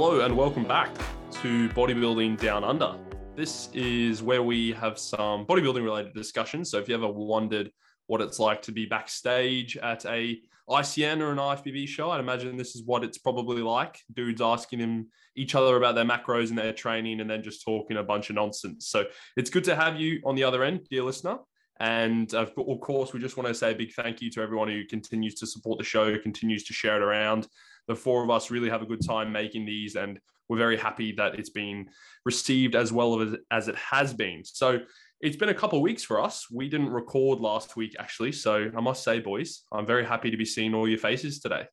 [0.00, 0.94] Hello and welcome back
[1.42, 2.94] to Bodybuilding Down Under.
[3.34, 6.70] This is where we have some bodybuilding related discussions.
[6.70, 7.72] So if you ever wondered
[8.06, 10.40] what it's like to be backstage at a
[10.70, 13.98] ICN or an IFBB show, I'd imagine this is what it's probably like.
[14.14, 17.96] Dudes asking them each other about their macros and their training and then just talking
[17.96, 18.86] a bunch of nonsense.
[18.86, 21.38] So it's good to have you on the other end, dear listener.
[21.80, 24.84] And of course, we just want to say a big thank you to everyone who
[24.84, 27.48] continues to support the show, continues to share it around
[27.88, 31.12] the four of us really have a good time making these and we're very happy
[31.12, 31.88] that it's been
[32.24, 34.78] received as well as, as it has been so
[35.20, 38.70] it's been a couple of weeks for us we didn't record last week actually so
[38.76, 41.64] i must say boys i'm very happy to be seeing all your faces today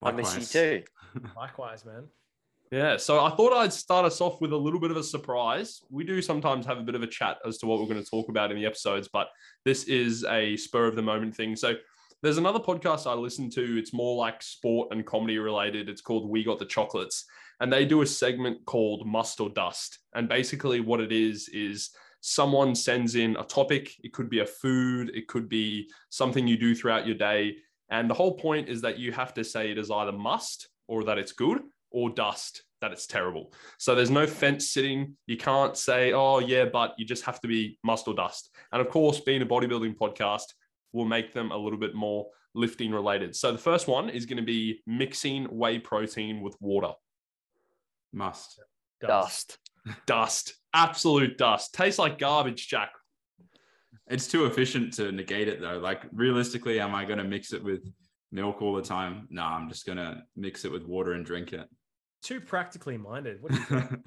[0.00, 0.34] Likewise.
[0.34, 0.82] i miss you too
[1.36, 2.04] likewise man
[2.72, 5.80] yeah, so I thought I'd start us off with a little bit of a surprise.
[5.88, 8.10] We do sometimes have a bit of a chat as to what we're going to
[8.10, 9.28] talk about in the episodes, but
[9.64, 11.54] this is a spur of the moment thing.
[11.54, 11.74] So
[12.22, 13.78] there's another podcast I listen to.
[13.78, 15.88] It's more like sport and comedy related.
[15.88, 17.24] It's called We Got the Chocolates.
[17.60, 19.98] And they do a segment called Must or Dust.
[20.14, 23.92] And basically, what it is, is someone sends in a topic.
[24.02, 27.56] It could be a food, it could be something you do throughout your day.
[27.90, 31.04] And the whole point is that you have to say it is either must or
[31.04, 33.52] that it's good or dust that it's terrible.
[33.78, 35.16] So there's no fence sitting.
[35.26, 38.50] You can't say, oh, yeah, but you just have to be must or dust.
[38.72, 40.52] And of course, being a bodybuilding podcast,
[40.92, 43.36] will make them a little bit more lifting related.
[43.36, 46.92] So the first one is going to be mixing whey protein with water.
[48.12, 48.60] Must.
[49.00, 49.58] Dust.
[50.06, 50.54] Dust.
[50.72, 51.74] Absolute dust.
[51.74, 52.90] Tastes like garbage, Jack.
[54.08, 55.78] It's too efficient to negate it though.
[55.78, 57.82] Like realistically, am I going to mix it with
[58.32, 59.26] milk all the time?
[59.30, 61.68] No, I'm just going to mix it with water and drink it.
[62.22, 63.42] Too practically minded.
[63.42, 63.66] What you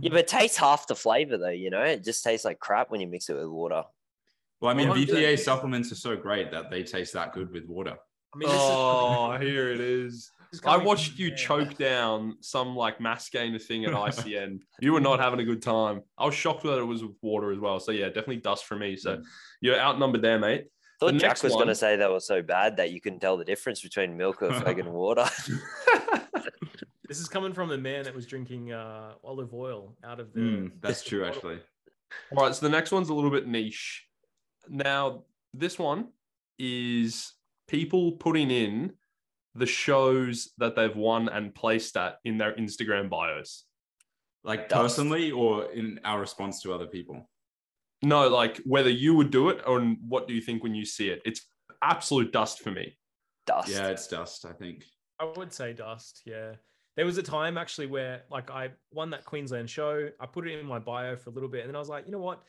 [0.00, 1.82] yeah, but it tastes half the flavor though, you know?
[1.82, 3.84] It just tastes like crap when you mix it with water.
[4.62, 7.66] Well, I mean, well, VPA supplements are so great that they taste that good with
[7.66, 7.96] water.
[8.32, 10.30] I mean, oh, is- here it is.
[10.64, 14.60] I watched you choke down some like mass gainer thing at ICN.
[14.80, 16.02] you were not having a good time.
[16.16, 17.80] I was shocked that it was with water as well.
[17.80, 18.94] So yeah, definitely dust for me.
[18.96, 19.24] So mm.
[19.60, 20.66] you're outnumbered there, mate.
[21.00, 23.36] I thought Jack was going to say that was so bad that you couldn't tell
[23.36, 25.24] the difference between milk or fucking water.
[27.08, 30.40] this is coming from the man that was drinking uh, olive oil out of the.
[30.40, 31.58] Mm, that's true, actually.
[32.36, 34.06] All right, so the next one's a little bit niche.
[34.68, 35.24] Now,
[35.54, 36.08] this one
[36.58, 37.32] is
[37.68, 38.92] people putting in
[39.54, 43.64] the shows that they've won and placed at in their Instagram bios.
[44.44, 47.28] Like personally or in our response to other people?
[48.02, 51.10] No, like whether you would do it or what do you think when you see
[51.10, 51.22] it?
[51.24, 51.46] It's
[51.82, 52.96] absolute dust for me.
[53.46, 53.68] Dust.
[53.68, 54.84] Yeah, it's dust, I think.
[55.20, 56.52] I would say dust, yeah.
[56.96, 60.08] There was a time actually where like I won that Queensland show.
[60.18, 62.06] I put it in my bio for a little bit and then I was like,
[62.06, 62.42] you know what?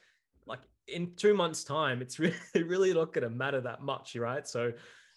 [0.48, 4.48] Like in two months' time, it's really, really not going to matter that much, right?
[4.48, 4.74] So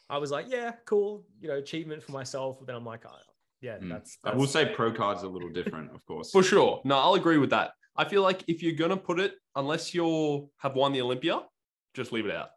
[0.08, 2.58] I was like, yeah, cool, you know, achievement for myself.
[2.58, 3.16] But then I'm like, oh,
[3.60, 3.88] yeah, mm.
[3.88, 4.34] that's, that's.
[4.34, 6.30] I will say pro cards a little different, of course.
[6.30, 6.80] for sure.
[6.84, 7.72] No, I'll agree with that.
[7.96, 11.40] I feel like if you're gonna put it, unless you have won the Olympia,
[11.94, 12.50] just leave it out.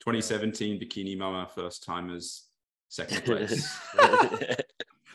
[0.00, 2.46] 2017 Bikini Mama first timers,
[2.88, 3.76] second place.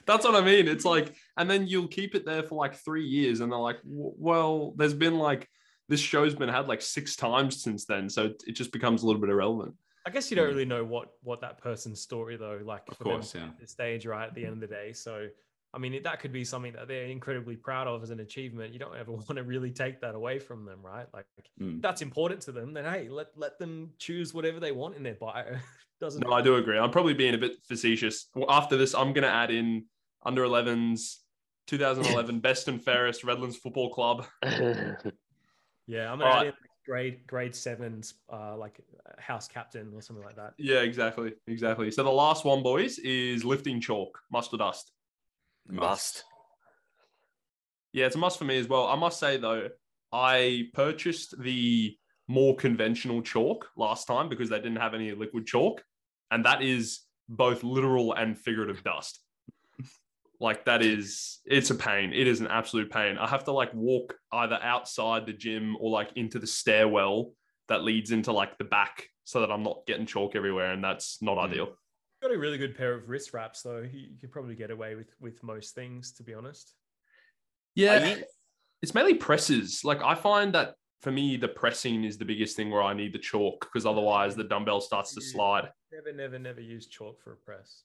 [0.05, 0.67] That's what I mean.
[0.67, 3.79] It's like, and then you'll keep it there for like three years, and they're like,
[3.85, 5.49] well, there's been like
[5.87, 9.21] this show's been had like six times since then, so it just becomes a little
[9.21, 9.75] bit irrelevant.
[10.07, 13.33] I guess you don't really know what what that person's story though, like of course,
[13.33, 13.49] yeah.
[13.59, 14.93] the stage right at the end of the day.
[14.93, 15.27] So
[15.75, 18.71] I mean, that could be something that they're incredibly proud of as an achievement.
[18.71, 21.05] You don't ever want to really take that away from them, right?
[21.13, 21.25] Like
[21.61, 21.81] mm.
[21.81, 22.73] that's important to them.
[22.73, 25.57] Then hey, let let them choose whatever they want in their bio.
[25.99, 26.77] Doesn't no, I do agree.
[26.77, 28.27] I'm probably being a bit facetious.
[28.49, 29.85] After this, I'm going to add in
[30.25, 31.19] under 11s,
[31.67, 34.25] 2011 best and fairest Redlands Football Club.
[35.87, 36.53] Yeah, I'm gonna add in
[36.85, 38.79] grade grade sevens, uh, like
[39.17, 40.53] house captain or something like that.
[40.57, 41.91] Yeah, exactly, exactly.
[41.91, 44.91] So the last one, boys, is lifting chalk, must or dust.
[45.67, 46.23] Must.
[47.93, 48.87] Yeah, it's a must for me as well.
[48.87, 49.69] I must say though,
[50.11, 51.95] I purchased the
[52.27, 55.83] more conventional chalk last time because they didn't have any liquid chalk,
[56.31, 59.19] and that is both literal and figurative dust.
[60.39, 62.11] Like that is it's a pain.
[62.13, 63.17] It is an absolute pain.
[63.17, 67.31] I have to like walk either outside the gym or like into the stairwell
[67.67, 71.21] that leads into like the back so that I'm not getting chalk everywhere and that's
[71.21, 71.49] not mm.
[71.49, 71.77] ideal.
[72.21, 73.85] Got a really good pair of wrist wraps though.
[73.91, 76.73] You could probably get away with with most things to be honest.
[77.75, 78.17] Yeah.
[78.81, 79.83] It's mainly presses.
[79.83, 83.13] Like I find that for me the pressing is the biggest thing where I need
[83.13, 85.69] the chalk because otherwise the dumbbell starts to slide.
[85.91, 87.83] Never never never use chalk for a press.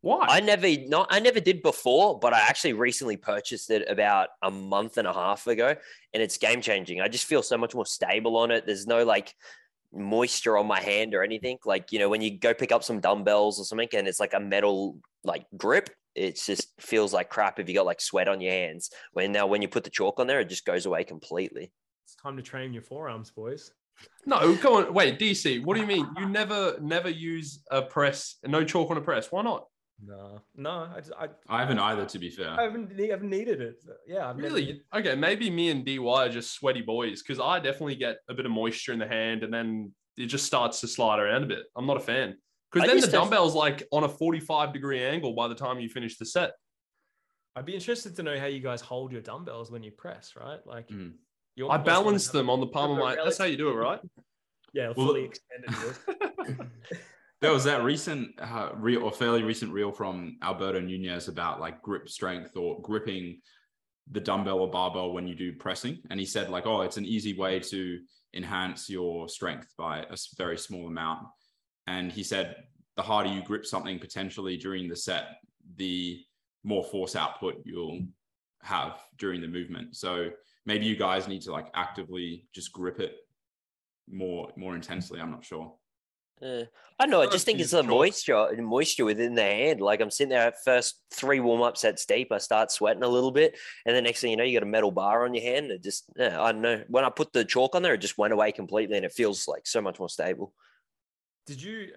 [0.00, 0.26] Why?
[0.28, 4.50] I never not I never did before, but I actually recently purchased it about a
[4.50, 5.74] month and a half ago,
[6.14, 7.00] and it's game changing.
[7.00, 8.64] I just feel so much more stable on it.
[8.64, 9.34] There's no like
[9.92, 11.58] moisture on my hand or anything.
[11.64, 14.34] Like you know, when you go pick up some dumbbells or something, and it's like
[14.34, 18.40] a metal like grip, it just feels like crap if you got like sweat on
[18.40, 18.90] your hands.
[19.12, 21.72] When now when you put the chalk on there, it just goes away completely.
[22.04, 23.72] It's time to train your forearms, boys.
[24.24, 24.94] No, come on.
[24.94, 26.08] Wait, DC, what do you mean?
[26.16, 29.32] You never, never use a press, no chalk on a press.
[29.32, 29.66] Why not?
[30.04, 32.50] No, no, I, just- I, I haven't either, to be fair.
[32.50, 33.82] I haven't, ne- haven't needed it.
[34.06, 34.82] Yeah, I've never- Really?
[34.94, 38.46] Okay, maybe me and DY are just sweaty boys because I definitely get a bit
[38.46, 41.64] of moisture in the hand and then it just starts to slide around a bit.
[41.76, 42.36] I'm not a fan
[42.72, 45.80] because then the used to- dumbbell's like on a 45 degree angle by the time
[45.80, 46.52] you finish the set.
[47.56, 50.60] I'd be interested to know how you guys hold your dumbbells when you press, right?
[50.64, 51.14] Like, Mm.
[51.56, 53.24] you I balance them on the palm of have a my.
[53.24, 53.98] That's how you do it, right?
[54.74, 55.96] Yeah, Well- fully extended.
[57.40, 58.70] There was that recent uh,
[59.00, 63.40] or fairly recent reel from Alberto Nunez about like grip strength or gripping
[64.10, 65.98] the dumbbell or barbell when you do pressing.
[66.10, 68.00] And he said, like, oh, it's an easy way to
[68.34, 71.26] enhance your strength by a very small amount.
[71.86, 72.56] And he said,
[72.96, 75.36] the harder you grip something potentially during the set,
[75.76, 76.20] the
[76.64, 78.00] more force output you'll
[78.62, 79.94] have during the movement.
[79.94, 80.30] So
[80.66, 83.14] maybe you guys need to like actively just grip it
[84.10, 85.20] more more intensely.
[85.20, 85.74] I'm not sure.
[86.42, 86.64] Uh,
[87.00, 87.20] I know.
[87.20, 89.80] I just think it's the moisture, moisture within the hand.
[89.80, 93.08] Like I'm sitting there at first three warm up sets deep, I start sweating a
[93.08, 93.56] little bit,
[93.86, 95.70] and the next thing you know, you got a metal bar on your hand.
[95.70, 96.82] It just, yeah, I don't know.
[96.88, 99.48] When I put the chalk on there, it just went away completely, and it feels
[99.48, 100.52] like so much more stable.
[101.46, 101.88] Did you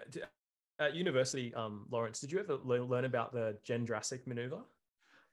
[0.80, 2.20] at university, um, Lawrence?
[2.20, 4.62] Did you ever learn about the Jendrassik maneuver?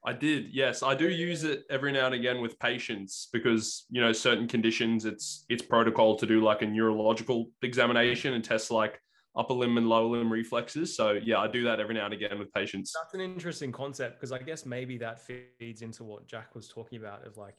[0.04, 0.46] I did.
[0.52, 4.46] Yes, I do use it every now and again with patients because you know certain
[4.46, 5.04] conditions.
[5.04, 9.00] It's it's protocol to do like a neurological examination and test like
[9.36, 10.96] upper limb and lower limb reflexes.
[10.96, 12.92] So yeah, I do that every now and again with patients.
[13.00, 16.98] That's an interesting concept because I guess maybe that feeds into what Jack was talking
[16.98, 17.56] about of like,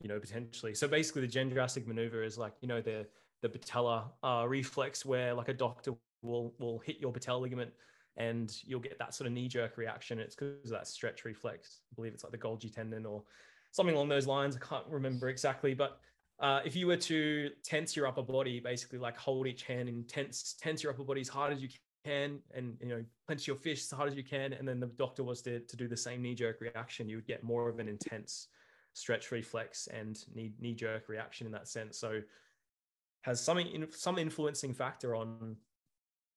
[0.00, 0.74] you know, potentially.
[0.74, 3.06] So basically, the Jendrassik maneuver is like, you know, the
[3.42, 7.72] the patella uh, reflex where like a doctor will will hit your patella ligament
[8.16, 10.18] and you'll get that sort of knee jerk reaction.
[10.18, 11.80] It's because of that stretch reflex.
[11.92, 13.22] I believe it's like the Golgi tendon or
[13.72, 14.56] something along those lines.
[14.56, 16.00] I can't remember exactly, but
[16.40, 20.08] uh, if you were to tense your upper body, basically like hold each hand and
[20.08, 21.68] tense tense your upper body as hard as you
[22.04, 24.86] can, and you know clench your fist as hard as you can, and then the
[24.86, 27.78] doctor was to, to do the same knee jerk reaction, you would get more of
[27.78, 28.48] an intense
[28.94, 31.98] stretch reflex and knee knee jerk reaction in that sense.
[31.98, 32.20] So
[33.22, 33.60] has some
[33.90, 35.56] some influencing factor on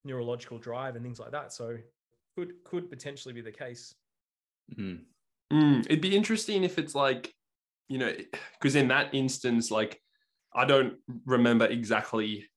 [0.03, 1.53] neurological drive and things like that.
[1.53, 1.77] So
[2.35, 3.93] could could potentially be the case.
[4.77, 5.01] Mm.
[5.51, 7.31] Mm, it'd be interesting if it's like,
[7.87, 8.11] you know,
[8.59, 10.01] because in that instance, like,
[10.55, 10.95] I don't
[11.25, 12.47] remember exactly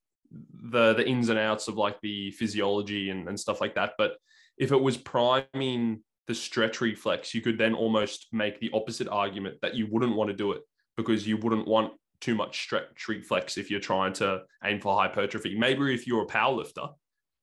[0.70, 3.92] the the ins and outs of like the physiology and, and stuff like that.
[3.98, 4.16] But
[4.58, 9.58] if it was priming the stretch reflex, you could then almost make the opposite argument
[9.62, 10.62] that you wouldn't want to do it
[10.96, 15.56] because you wouldn't want too much stretch reflex if you're trying to aim for hypertrophy.
[15.56, 16.94] Maybe if you're a powerlifter,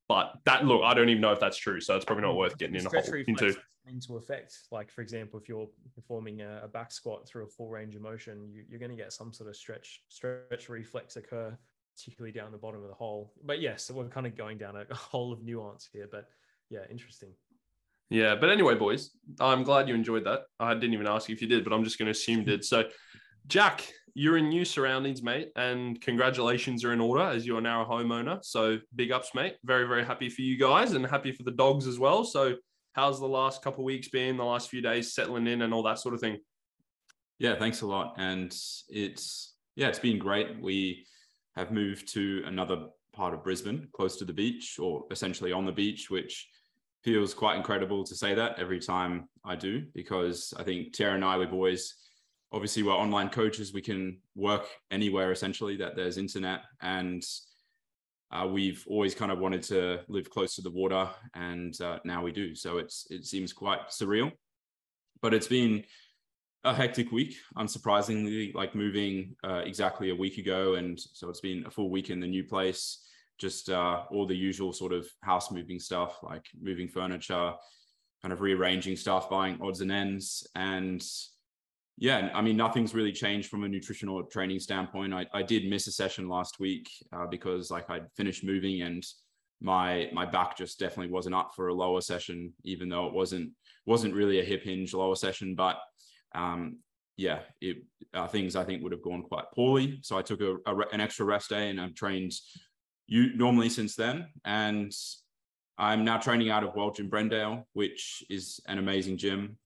[0.07, 1.79] but that look, I don't even know if that's true.
[1.79, 2.85] So it's probably not worth getting in
[3.27, 3.55] into.
[3.87, 4.57] into effect.
[4.71, 8.01] Like for example, if you're performing a, a back squat through a full range of
[8.01, 11.57] motion, you, you're going to get some sort of stretch stretch reflex occur,
[11.95, 13.33] particularly down the bottom of the hole.
[13.43, 16.07] But yes, so we're kind of going down a, a hole of nuance here.
[16.11, 16.27] But
[16.69, 17.29] yeah, interesting.
[18.09, 20.41] Yeah, but anyway, boys, I'm glad you enjoyed that.
[20.59, 22.63] I didn't even ask if you did, but I'm just going to assume did.
[22.63, 22.83] So,
[23.47, 27.81] Jack, you're in new surroundings, mate, and congratulations are in order as you are now
[27.81, 28.43] a homeowner.
[28.43, 29.55] So, big ups, mate.
[29.63, 32.23] Very, very happy for you guys and happy for the dogs as well.
[32.23, 32.55] So,
[32.93, 34.37] how's the last couple weeks been?
[34.37, 36.37] The last few days settling in and all that sort of thing?
[37.39, 38.13] Yeah, thanks a lot.
[38.17, 38.55] And
[38.89, 40.61] it's yeah, it's been great.
[40.61, 41.05] We
[41.55, 45.71] have moved to another part of Brisbane, close to the beach, or essentially on the
[45.71, 46.47] beach, which
[47.03, 51.25] feels quite incredible to say that every time I do, because I think Tara and
[51.25, 51.95] I, we've always
[52.53, 53.73] obviously we're online coaches.
[53.73, 57.23] We can work anywhere essentially that there's internet, and
[58.31, 62.23] uh, we've always kind of wanted to live close to the water, and uh, now
[62.23, 62.55] we do.
[62.55, 64.31] So it's it seems quite surreal,
[65.21, 65.83] but it's been
[66.63, 70.75] a hectic week, unsurprisingly, like moving uh, exactly a week ago.
[70.75, 73.05] And so it's been a full week in the new place,
[73.37, 77.53] just uh, all the usual sort of house moving stuff, like moving furniture,
[78.21, 80.47] kind of rearranging stuff, buying odds and ends.
[80.55, 81.05] And
[81.97, 85.13] yeah, I mean, nothing's really changed from a nutritional training standpoint.
[85.13, 89.05] I, I did miss a session last week uh, because like I'd finished moving and
[89.61, 93.51] my my back just definitely wasn't up for a lower session, even though it wasn't
[93.85, 95.77] wasn't really a hip hinge lower session, but
[96.35, 96.77] um,
[97.15, 97.77] yeah, it,
[98.13, 99.99] uh, things I think would have gone quite poorly.
[100.01, 102.33] So I took a, a an extra rest day and I've trained
[103.07, 104.27] you normally since then.
[104.45, 104.91] And
[105.77, 109.57] I'm now training out of World Gym Brendale, which is an amazing gym.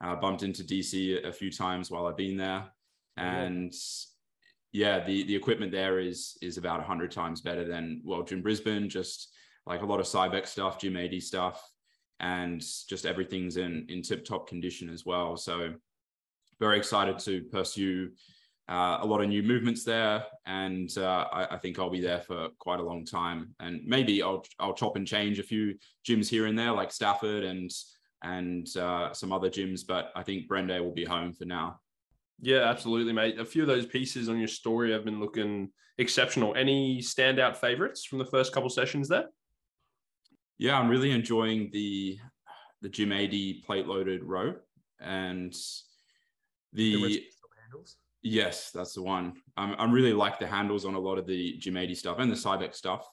[0.00, 2.64] I bumped into DC a few times while I've been there.
[3.16, 3.72] And
[4.72, 8.88] yeah, the, the equipment there is, is about 100 times better than World Gym Brisbane,
[8.88, 9.32] just
[9.64, 11.70] like a lot of Cybex stuff, Gym 80 stuff.
[12.20, 15.36] and just everything's in in tip top condition as well.
[15.36, 15.74] So
[16.58, 18.10] very excited to pursue
[18.68, 22.20] uh, a lot of new movements there, and uh, I, I, think I'll be there
[22.20, 23.54] for quite a long time.
[23.60, 25.76] And maybe I'll I'll chop and change a few
[26.08, 27.70] gyms here and there, like Stafford and
[28.22, 29.80] and uh, some other gyms.
[29.86, 31.80] But I think Brende will be home for now.
[32.40, 33.38] Yeah, absolutely, mate.
[33.38, 36.54] A few of those pieces on your story have been looking exceptional.
[36.54, 39.26] Any standout favorites from the first couple sessions there?
[40.58, 42.18] Yeah, I'm really enjoying the
[42.82, 44.54] the Gym 80 plate loaded row
[45.00, 45.52] and
[46.72, 47.24] the, the
[47.62, 47.96] handles.
[48.22, 49.34] Yes, that's the one.
[49.56, 52.30] I'm, I'm really like the handles on a lot of the Gym 80 stuff and
[52.30, 53.08] the Cybex stuff.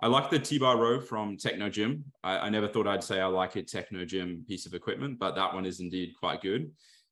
[0.00, 2.02] I like the T-bar row from Technogym.
[2.22, 5.52] I, I, never thought I'd say I like a Technogym piece of equipment, but that
[5.52, 6.70] one is indeed quite good.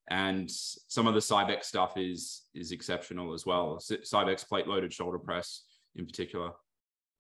[0.09, 3.79] And some of the Cybex stuff is is exceptional as well.
[3.81, 5.65] Cybex plate loaded shoulder press
[5.97, 6.53] in particular.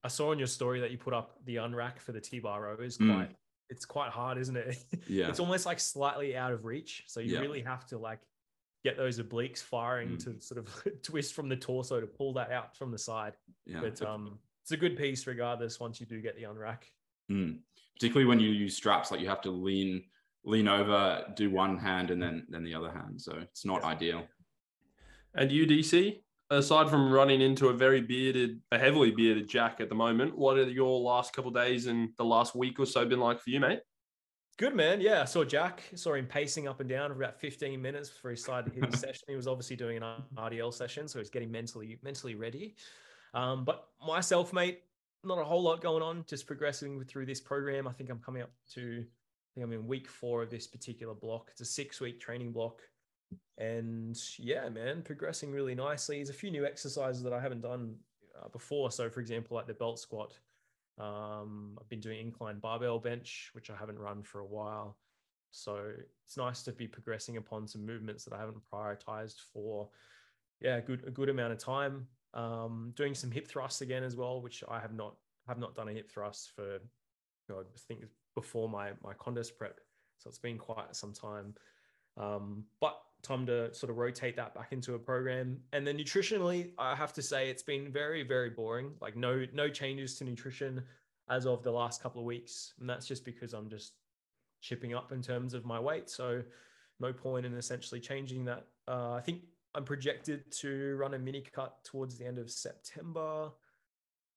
[0.04, 2.76] I saw in your story that you put up the unrack for the T-bar row
[2.80, 3.12] is mm.
[3.12, 3.36] quite mm.
[3.70, 4.76] it's quite hard, isn't it?
[5.08, 5.28] Yeah.
[5.28, 7.02] it's almost like slightly out of reach.
[7.08, 7.40] So you yeah.
[7.40, 8.20] really have to like
[8.84, 10.24] get those obliques firing mm.
[10.24, 13.32] to sort of twist from the torso to pull that out from the side.
[13.64, 13.80] Yeah.
[13.80, 16.78] But um it's a good piece regardless once you do get the unrack.
[17.30, 17.58] Mm.
[17.94, 20.02] Particularly when you use straps, like you have to lean
[20.44, 23.20] lean over, do one hand and then then the other hand.
[23.20, 23.88] So it's not yeah.
[23.90, 24.26] ideal.
[25.36, 26.18] And UDC,
[26.50, 30.56] aside from running into a very bearded, a heavily bearded Jack at the moment, what
[30.56, 33.60] are your last couple days and the last week or so been like for you,
[33.60, 33.82] mate?
[34.56, 35.22] Good man, yeah.
[35.22, 35.84] I saw Jack.
[35.94, 39.26] Saw him pacing up and down for about 15 minutes before he started his session.
[39.28, 42.74] He was obviously doing an RDL session, so he's getting mentally mentally ready.
[43.34, 44.82] Um, but myself, mate,
[45.24, 46.24] not a whole lot going on.
[46.26, 47.86] Just progressing through this program.
[47.88, 49.04] I think I'm coming up to.
[49.04, 51.48] I think I'm in week four of this particular block.
[51.50, 52.82] It's a six week training block.
[53.58, 56.16] And yeah, man, progressing really nicely.
[56.16, 57.96] There's a few new exercises that I haven't done
[58.38, 58.90] uh, before.
[58.90, 60.38] So, for example, like the belt squat,
[60.98, 64.98] um, I've been doing incline barbell bench, which I haven't run for a while.
[65.50, 65.90] So
[66.24, 69.88] it's nice to be progressing upon some movements that I haven't prioritized for,
[70.60, 72.06] yeah, good a good amount of time.
[72.36, 75.16] Um, doing some hip thrusts again as well, which I have not
[75.48, 76.78] have not done a hip thrust for,
[77.48, 79.80] know, I think before my my contest prep.
[80.18, 81.54] So it's been quite some time.
[82.16, 85.58] Um, but time to sort of rotate that back into a program.
[85.72, 88.92] And then nutritionally, I have to say it's been very, very boring.
[89.00, 90.82] Like no, no changes to nutrition
[91.28, 92.74] as of the last couple of weeks.
[92.80, 93.94] And that's just because I'm just
[94.60, 96.08] chipping up in terms of my weight.
[96.08, 96.42] So
[97.00, 98.66] no point in essentially changing that.
[98.88, 99.40] Uh, I think
[99.76, 103.50] I'm projected to run a mini cut towards the end of September.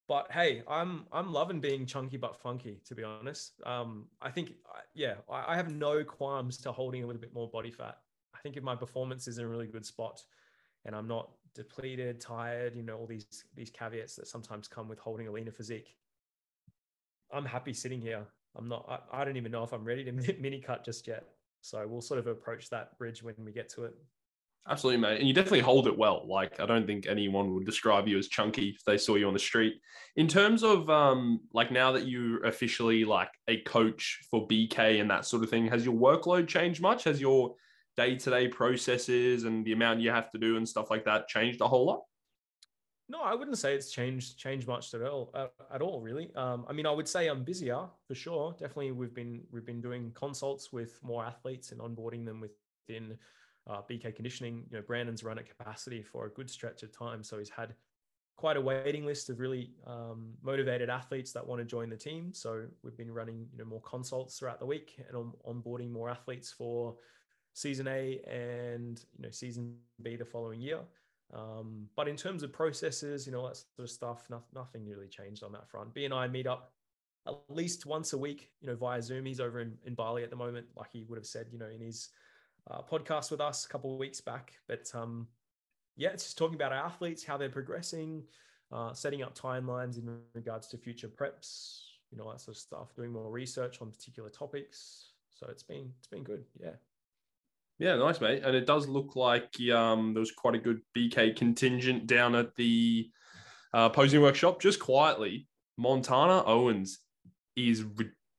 [0.10, 2.82] But hey, I'm I'm loving being chunky but funky.
[2.86, 4.56] To be honest, um, I think
[4.94, 7.98] yeah, I, I have no qualms to holding a little bit more body fat.
[8.36, 10.22] I think if my performance is in a really good spot
[10.86, 15.00] and I'm not depleted, tired, you know, all these these caveats that sometimes come with
[15.00, 15.96] holding a leaner physique,
[17.32, 18.26] I'm happy sitting here.
[18.58, 18.86] I'm not.
[18.90, 21.24] I, I don't even know if I'm ready to mini cut just yet.
[21.62, 23.94] So we'll sort of approach that bridge when we get to it.
[24.68, 25.20] Absolutely, mate.
[25.20, 26.28] And you definitely hold it well.
[26.28, 29.34] Like, I don't think anyone would describe you as chunky if they saw you on
[29.34, 29.76] the street.
[30.16, 35.10] In terms of um, like now that you're officially like a coach for BK and
[35.10, 37.06] that sort of thing, has your workload changed much?
[37.06, 37.56] Has your
[37.98, 41.68] day-to-day processes and the amount you have to do and stuff like that changed a
[41.68, 42.02] whole lot?
[43.10, 45.32] No, I wouldn't say it's changed changed much at all.
[45.34, 46.32] Uh, at all, really.
[46.36, 48.52] Um, I mean, I would say I'm busier for sure.
[48.52, 53.18] Definitely, we've been we've been doing consults with more athletes and onboarding them within
[53.70, 54.64] uh, BK conditioning.
[54.70, 57.76] You know, Brandon's run at capacity for a good stretch of time, so he's had
[58.36, 62.34] quite a waiting list of really um, motivated athletes that want to join the team.
[62.34, 66.10] So we've been running you know more consults throughout the week and on, onboarding more
[66.10, 66.96] athletes for
[67.54, 70.80] season A and you know season B the following year.
[71.34, 75.08] Um, but in terms of processes, you know that sort of stuff, no, nothing really
[75.08, 75.94] changed on that front.
[75.94, 76.72] BNI meet up
[77.28, 79.26] at least once a week, you know, via Zoom.
[79.26, 81.68] He's over in, in Bali at the moment, like he would have said, you know,
[81.68, 82.10] in his
[82.70, 84.54] uh, podcast with us a couple of weeks back.
[84.68, 85.28] But um,
[85.98, 88.24] yeah, it's just talking about our athletes, how they're progressing,
[88.72, 92.96] uh, setting up timelines in regards to future preps, you know, that sort of stuff.
[92.96, 95.12] Doing more research on particular topics.
[95.30, 96.46] So it's been it's been good.
[96.62, 96.72] Yeah.
[97.80, 98.44] Yeah, nice, mate.
[98.44, 102.54] And it does look like um, there was quite a good BK contingent down at
[102.56, 103.10] the
[103.74, 104.62] uh, posing workshop.
[104.62, 105.48] Just quietly,
[105.78, 107.00] Montana Owens
[107.56, 107.86] is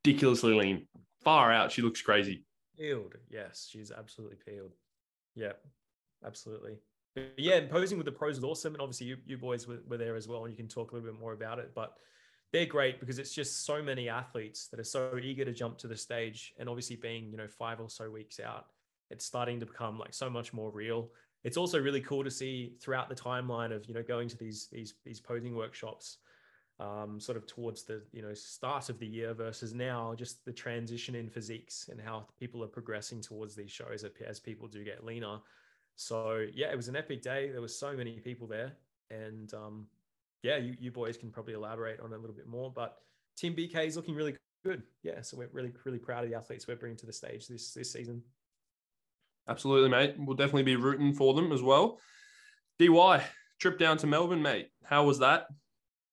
[0.05, 0.87] ridiculously lean.
[1.25, 1.73] Far out.
[1.73, 2.45] She looks crazy.
[2.81, 3.15] Peeled.
[3.29, 4.73] Yes, she's absolutely peeled.
[5.35, 5.53] Yeah,
[6.25, 6.79] absolutely.
[7.15, 8.75] But yeah, posing with the pros is awesome.
[8.75, 10.45] And obviously, you, you boys were, were there as well.
[10.45, 11.73] And you can talk a little bit more about it.
[11.75, 11.95] But
[12.53, 15.89] they're great because it's just so many athletes that are so eager to jump to
[15.89, 16.55] the stage.
[16.59, 18.67] And obviously, being, you know, five or so weeks out
[19.11, 21.11] it's starting to become like so much more real.
[21.43, 24.69] It's also really cool to see throughout the timeline of you know going to these
[24.71, 26.19] these these posing workshops,
[26.81, 30.53] um, sort of towards the you know start of the year versus now, just the
[30.53, 35.05] transition in physiques and how people are progressing towards these shows as people do get
[35.05, 35.39] leaner.
[35.97, 37.51] So yeah, it was an epic day.
[37.51, 38.73] There was so many people there,
[39.11, 39.87] and um,
[40.43, 42.73] yeah, you, you boys can probably elaborate on it a little bit more.
[42.75, 42.97] But
[43.37, 44.35] Team BK is looking really
[44.65, 44.83] good.
[45.03, 47.75] Yeah, so we're really really proud of the athletes we're bringing to the stage this
[47.75, 48.23] this season.
[49.49, 50.15] Absolutely, mate.
[50.19, 51.99] We'll definitely be rooting for them as well.
[52.79, 53.23] DY
[53.59, 54.71] trip down to Melbourne, mate.
[54.85, 55.47] How was that?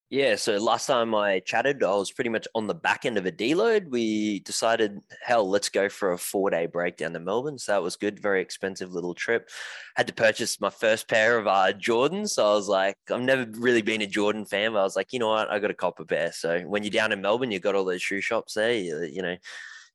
[0.09, 3.25] Yeah, so last time I chatted, I was pretty much on the back end of
[3.25, 3.89] a deload.
[3.89, 7.59] We decided, hell, let's go for a four day break down to Melbourne.
[7.59, 8.17] So that was good.
[8.17, 9.49] Very expensive little trip.
[9.97, 12.29] Had to purchase my first pair of uh, Jordans.
[12.29, 15.11] So I was like, I've never really been a Jordan fan, but I was like,
[15.11, 15.51] you know what?
[15.51, 16.31] I got a copper pair.
[16.31, 19.21] So when you're down in Melbourne, you've got all those shoe shops there, you, you
[19.21, 19.35] know,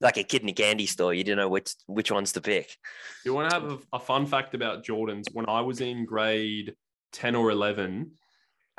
[0.03, 1.15] like a kid in a candy store.
[1.15, 2.77] You didn't know which which ones to pick.
[3.25, 5.33] You want to have a fun fact about Jordans?
[5.33, 6.75] When I was in grade
[7.13, 8.11] 10 or 11,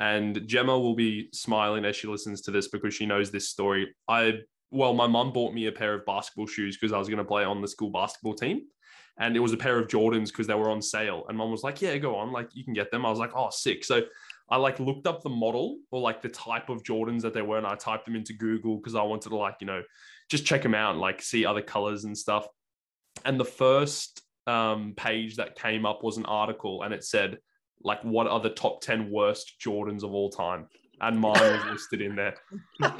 [0.00, 3.94] and Gemma will be smiling as she listens to this because she knows this story.
[4.08, 7.18] I well, my mum bought me a pair of basketball shoes because I was going
[7.18, 8.62] to play on the school basketball team.
[9.18, 11.24] And it was a pair of Jordans because they were on sale.
[11.28, 12.32] And mum was like, Yeah, go on.
[12.32, 13.06] Like, you can get them.
[13.06, 13.84] I was like, Oh, sick.
[13.84, 14.02] So
[14.50, 17.56] I like looked up the model or like the type of Jordans that they were.
[17.56, 19.82] And I typed them into Google because I wanted to, like, you know,
[20.28, 22.48] just check them out and like see other colors and stuff.
[23.24, 27.38] And the first um, page that came up was an article and it said,
[27.84, 30.66] like what are the top 10 worst Jordans of all time?
[31.00, 32.34] And mine was listed in there.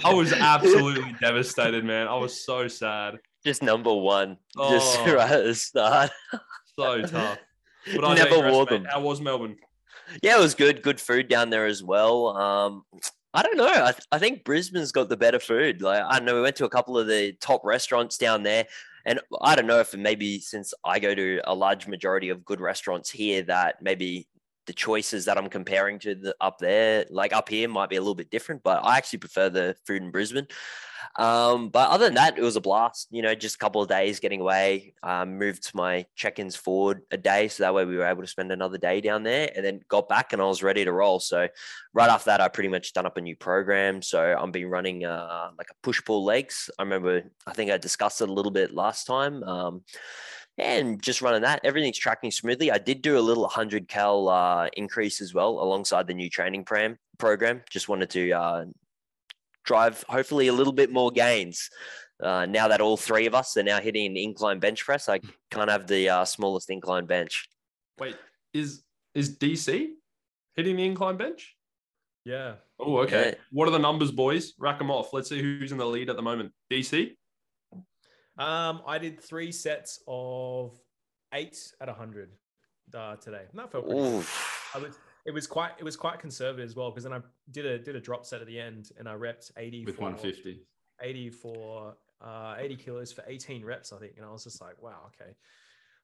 [0.05, 2.07] I was absolutely devastated, man.
[2.09, 3.19] I was so sad.
[3.45, 4.37] Just number one.
[4.57, 6.11] Oh, just right at the start.
[6.79, 7.39] so tough.
[7.95, 8.87] But I Never wore them.
[8.87, 9.57] How was Melbourne?
[10.23, 10.81] Yeah, it was good.
[10.83, 12.29] Good food down there as well.
[12.35, 12.83] Um,
[13.35, 13.69] I don't know.
[13.69, 15.83] I, th- I think Brisbane's got the better food.
[15.83, 18.67] Like I know we went to a couple of the top restaurants down there.
[19.05, 22.61] And I don't know if maybe since I go to a large majority of good
[22.61, 24.27] restaurants here, that maybe
[24.67, 28.01] the choices that I'm comparing to the, up there, like up here, might be a
[28.01, 28.63] little bit different.
[28.63, 30.47] But I actually prefer the food in Brisbane.
[31.17, 33.07] Um, but other than that, it was a blast.
[33.11, 34.95] You know, just a couple of days getting away.
[35.03, 38.51] Um, moved my check-ins forward a day, so that way we were able to spend
[38.51, 41.21] another day down there, and then got back and I was ready to roll.
[41.21, 41.47] So
[41.93, 44.03] right after that, I pretty much done up a new program.
[44.03, 46.71] So I'm been running uh, like a push-pull legs.
[46.79, 49.45] I remember, I think I discussed it a little bit last time.
[49.45, 49.83] Um,
[50.59, 52.71] and just running that, everything's tracking smoothly.
[52.71, 56.65] I did do a little 100 cal uh, increase as well alongside the new training
[56.65, 57.63] pram program.
[57.71, 58.65] Just wanted to uh,
[59.65, 61.71] drive hopefully a little bit more gains.
[62.23, 65.21] Uh, now that all three of us are now hitting an incline bench press, I
[65.51, 67.49] can't have the uh, smallest incline bench.
[67.99, 68.17] Wait,
[68.53, 68.83] is
[69.15, 69.91] is DC
[70.55, 71.57] hitting the incline bench?
[72.25, 72.55] Yeah.
[72.79, 73.31] Oh, okay.
[73.31, 73.35] Yeah.
[73.51, 74.55] What are the numbers, boys?
[74.59, 75.13] Rack them off.
[75.13, 76.53] Let's see who's in the lead at the moment.
[76.71, 77.15] DC.
[78.37, 80.79] Um, I did three sets of
[81.33, 82.31] eight at hundred
[82.93, 83.43] uh, today.
[83.51, 84.27] And that felt pretty good.
[84.75, 87.21] I was it was quite it was quite conservative as well because then I
[87.51, 90.61] did a did a drop set at the end and I repped 80 with 150.
[91.01, 94.15] 80 for uh 80 kilos for 18 reps, I think.
[94.17, 95.33] And I was just like, wow, okay.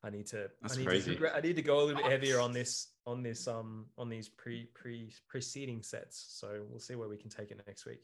[0.02, 1.16] I need to That's I need crazy.
[1.16, 4.08] to I need to go a little bit heavier on this on this um on
[4.08, 6.26] these pre pre preceding sets.
[6.38, 8.00] So we'll see where we can take it next week.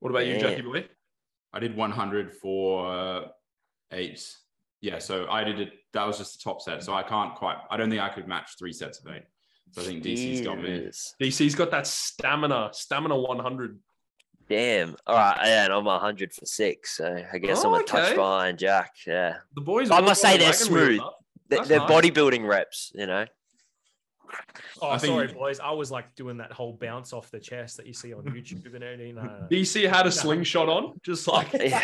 [0.00, 0.86] What about you, Jackie boy?
[1.52, 3.20] I did 100 for uh,
[3.92, 4.26] eight.
[4.80, 5.72] Yeah, so I did it.
[5.92, 6.82] That was just the top set.
[6.82, 7.56] So I can't quite.
[7.70, 9.24] I don't think I could match three sets of eight.
[9.72, 10.90] So I think DC's got me.
[11.20, 13.78] DC's got that stamina, stamina 100.
[14.48, 14.96] Damn.
[15.06, 15.38] All right.
[15.44, 16.96] Yeah, and I'm 100 for six.
[16.96, 17.86] So I guess oh, I'm a okay.
[17.86, 18.94] touch behind Jack.
[19.06, 19.36] Yeah.
[19.54, 19.90] The boys.
[19.90, 21.00] I must say they're smooth.
[21.48, 21.90] They're, they're nice.
[21.90, 23.26] bodybuilding reps, you know.
[24.80, 25.60] Oh, sorry, boys.
[25.60, 28.74] I was like doing that whole bounce off the chest that you see on YouTube
[28.74, 29.14] and everything.
[29.14, 29.46] No, no.
[29.50, 31.80] DC had a slingshot on, just like yeah,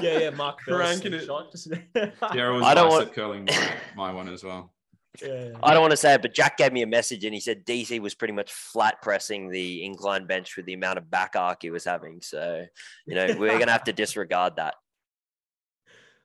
[0.00, 1.28] yeah, Mark cranking it.
[1.50, 1.68] Just...
[1.94, 4.72] yeah, was I don't want curling my, my one as well.
[5.20, 5.50] Yeah.
[5.62, 7.66] I don't want to say it, but Jack gave me a message and he said
[7.66, 11.62] DC was pretty much flat pressing the incline bench with the amount of back arc
[11.62, 12.20] he was having.
[12.22, 12.64] So,
[13.06, 14.74] you know, we're going to have to disregard that.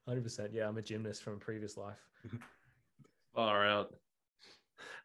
[0.08, 0.50] 100%.
[0.54, 1.98] Yeah, I'm a gymnast from a previous life.
[3.34, 3.94] Far out.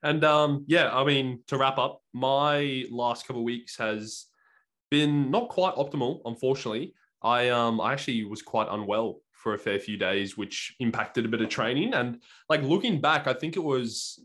[0.03, 4.27] And um, yeah, I mean, to wrap up, my last couple of weeks has
[4.91, 6.95] been not quite optimal, unfortunately.
[7.23, 11.29] I um I actually was quite unwell for a fair few days, which impacted a
[11.29, 11.95] bit of training.
[11.95, 14.19] And like looking back, I think it was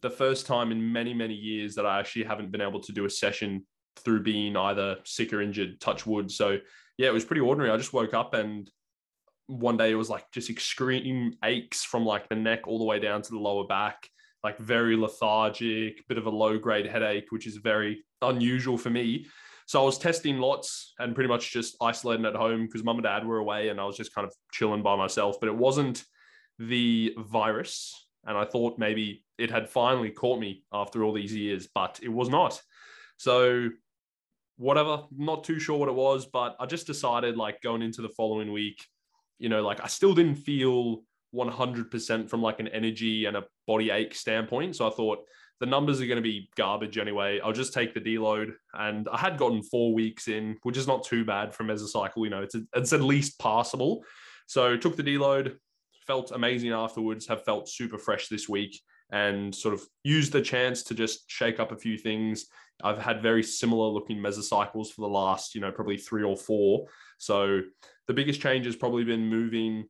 [0.00, 3.04] the first time in many, many years that I actually haven't been able to do
[3.04, 6.30] a session through being either sick or injured, touch wood.
[6.30, 6.58] So
[6.98, 7.70] yeah, it was pretty ordinary.
[7.70, 8.70] I just woke up and
[9.46, 12.98] one day it was like just extreme aches from like the neck all the way
[12.98, 14.08] down to the lower back
[14.44, 19.26] like very lethargic, bit of a low grade headache, which is very unusual for me.
[19.66, 23.04] So I was testing lots and pretty much just isolating at home because mum and
[23.04, 25.36] dad were away and I was just kind of chilling by myself.
[25.40, 26.04] But it wasn't
[26.58, 27.94] the virus.
[28.24, 32.08] And I thought maybe it had finally caught me after all these years, but it
[32.08, 32.60] was not.
[33.16, 33.70] So
[34.56, 35.04] whatever.
[35.16, 38.52] Not too sure what it was, but I just decided like going into the following
[38.52, 38.86] week,
[39.38, 41.02] you know, like I still didn't feel
[41.34, 44.76] 100% from like an energy and a body ache standpoint.
[44.76, 45.24] So I thought
[45.60, 47.40] the numbers are going to be garbage anyway.
[47.40, 48.52] I'll just take the deload.
[48.74, 52.24] And I had gotten four weeks in, which is not too bad for mesocycle.
[52.24, 54.04] You know, it's, it's at least passable.
[54.46, 55.54] So took the deload,
[56.06, 58.80] felt amazing afterwards, have felt super fresh this week
[59.12, 62.46] and sort of used the chance to just shake up a few things.
[62.82, 66.86] I've had very similar looking mesocycles for the last, you know, probably three or four.
[67.18, 67.60] So
[68.08, 69.84] the biggest change has probably been moving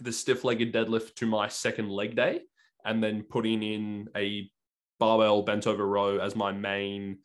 [0.00, 2.40] the stiff legged deadlift to my second leg day
[2.84, 4.50] and then putting in a
[4.98, 7.18] barbell bent over row as my main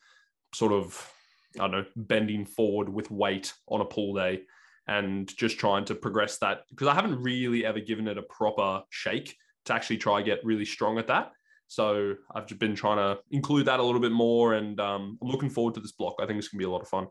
[0.53, 1.11] sort of,
[1.55, 4.41] I don't know, bending forward with weight on a pull day
[4.87, 8.81] and just trying to progress that because I haven't really ever given it a proper
[8.89, 11.31] shake to actually try get really strong at that.
[11.67, 15.27] So I've just been trying to include that a little bit more, and um, I'm
[15.27, 16.15] looking forward to this block.
[16.21, 17.07] I think it's gonna be a lot of fun.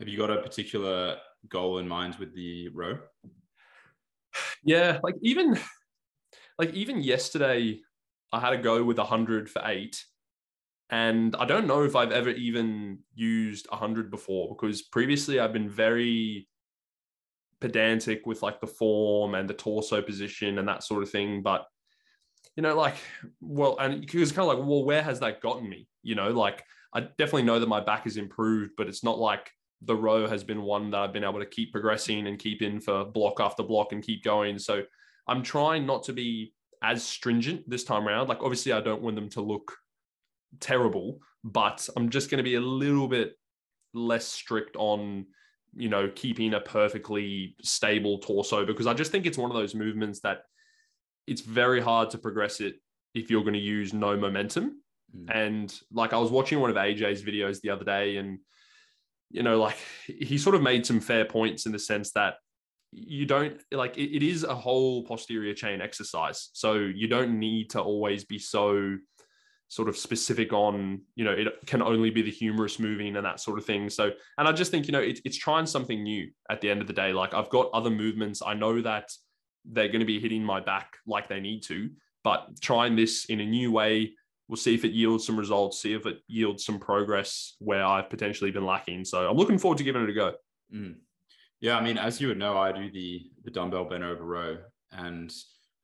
[0.00, 2.98] Have you got a particular goal in mind with the row?
[4.64, 5.58] Yeah, like even
[6.58, 7.80] like even yesterday,
[8.32, 10.04] I had a go with hundred for eight,
[10.90, 15.52] and I don't know if I've ever even used a hundred before because previously I've
[15.52, 16.48] been very
[17.60, 21.42] pedantic with like the form and the torso position and that sort of thing.
[21.42, 21.66] But
[22.56, 22.96] you know, like,
[23.40, 25.88] well, and it was kind of like, well, where has that gotten me?
[26.02, 26.62] You know, like
[26.94, 29.50] I definitely know that my back has improved, but it's not like
[29.84, 32.80] the row has been one that I've been able to keep progressing and keep in
[32.80, 34.58] for block after block and keep going.
[34.58, 34.82] So
[35.28, 38.28] I'm trying not to be as stringent this time around.
[38.28, 39.76] Like, obviously, I don't want them to look
[40.60, 43.34] terrible, but I'm just going to be a little bit
[43.94, 45.26] less strict on
[45.76, 49.74] you know, keeping a perfectly stable torso because I just think it's one of those
[49.74, 50.42] movements that
[51.26, 52.76] it's very hard to progress it
[53.14, 54.80] if you're going to use no momentum.
[55.16, 55.34] Mm.
[55.34, 58.38] And like I was watching one of AJ's videos the other day, and
[59.34, 62.36] you know, like he sort of made some fair points in the sense that
[62.92, 66.50] you don't like it, it is a whole posterior chain exercise.
[66.52, 68.96] So you don't need to always be so
[69.66, 73.40] sort of specific on you know it can only be the humerus moving and that
[73.40, 73.90] sort of thing.
[73.90, 76.80] So and i just think you know it, it's trying something new at the end
[76.80, 77.12] of the day.
[77.12, 78.40] Like i've got other movements.
[78.46, 79.10] I know that
[79.64, 81.90] they're going to be hitting my back like they need to
[82.22, 84.14] but trying this in a new way
[84.54, 88.08] we'll see if it yields some results see if it yields some progress where i've
[88.08, 90.32] potentially been lacking so i'm looking forward to giving it a go
[90.74, 90.94] mm.
[91.60, 94.56] yeah i mean as you would know i do the the dumbbell bent over row
[94.92, 95.32] and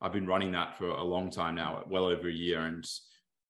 [0.01, 2.85] i've been running that for a long time now well over a year and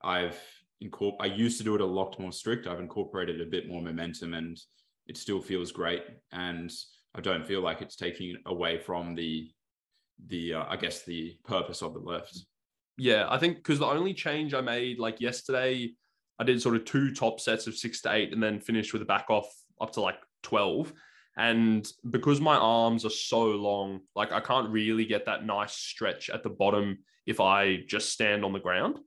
[0.03, 0.39] I've
[0.84, 2.67] incorpor- I used to do it a lot more strict.
[2.67, 4.60] I've incorporated a bit more momentum and
[5.07, 6.03] it still feels great.
[6.31, 6.71] And
[7.15, 9.49] I don't feel like it's taking away from the,
[10.27, 12.45] the, uh, I guess the purpose of the lift.
[13.02, 13.26] Yeah.
[13.28, 15.92] I think because the only change I made like yesterday,
[16.38, 19.02] I did sort of two top sets of six to eight and then finished with
[19.02, 20.94] a back off up to like 12.
[21.36, 26.30] And because my arms are so long, like I can't really get that nice stretch
[26.30, 29.00] at the bottom if I just stand on the ground.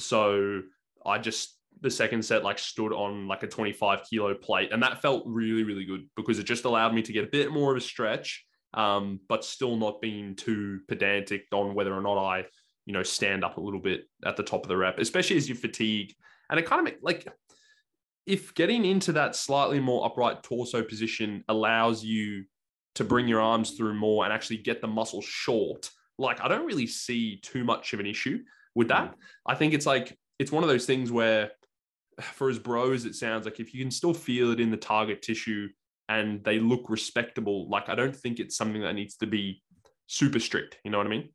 [0.00, 0.62] So
[1.06, 5.00] I just the second set like stood on like a 25 kilo plate and that
[5.00, 7.76] felt really really good because it just allowed me to get a bit more of
[7.76, 12.44] a stretch um, but still not being too pedantic on whether or not i
[12.88, 15.48] you know stand up a little bit at the top of the rep especially as
[15.48, 16.12] you fatigue
[16.50, 17.28] and it kind of make, like
[18.26, 22.44] if getting into that slightly more upright torso position allows you
[22.94, 26.66] to bring your arms through more and actually get the muscle short like i don't
[26.66, 28.40] really see too much of an issue
[28.78, 29.10] with that.
[29.10, 29.14] Mm.
[29.44, 31.50] I think it's like it's one of those things where
[32.20, 34.76] for as bro as it sounds like if you can still feel it in the
[34.76, 35.68] target tissue
[36.08, 39.62] and they look respectable, like I don't think it's something that needs to be
[40.06, 40.78] super strict.
[40.84, 41.28] You know what I mean?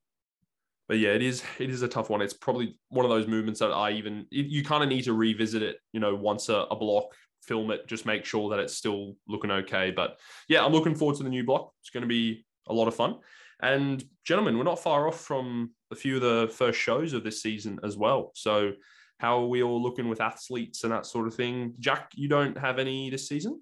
[0.87, 2.21] But yeah, it is it is a tough one.
[2.21, 5.61] It's probably one of those movements that I even you kind of need to revisit
[5.61, 7.05] it, you know, once a, a block,
[7.41, 9.91] film it, just make sure that it's still looking okay.
[9.91, 11.71] But yeah, I'm looking forward to the new block.
[11.81, 13.17] It's going to be a lot of fun.
[13.61, 17.41] And gentlemen, we're not far off from a few of the first shows of this
[17.41, 18.31] season as well.
[18.35, 18.73] So,
[19.19, 21.75] how are we all looking with athletes and that sort of thing?
[21.79, 23.61] Jack, you don't have any this season?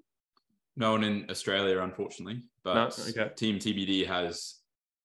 [0.76, 2.42] No one in Australia, unfortunately.
[2.64, 3.04] But no?
[3.10, 3.32] okay.
[3.36, 4.56] Team TBD has,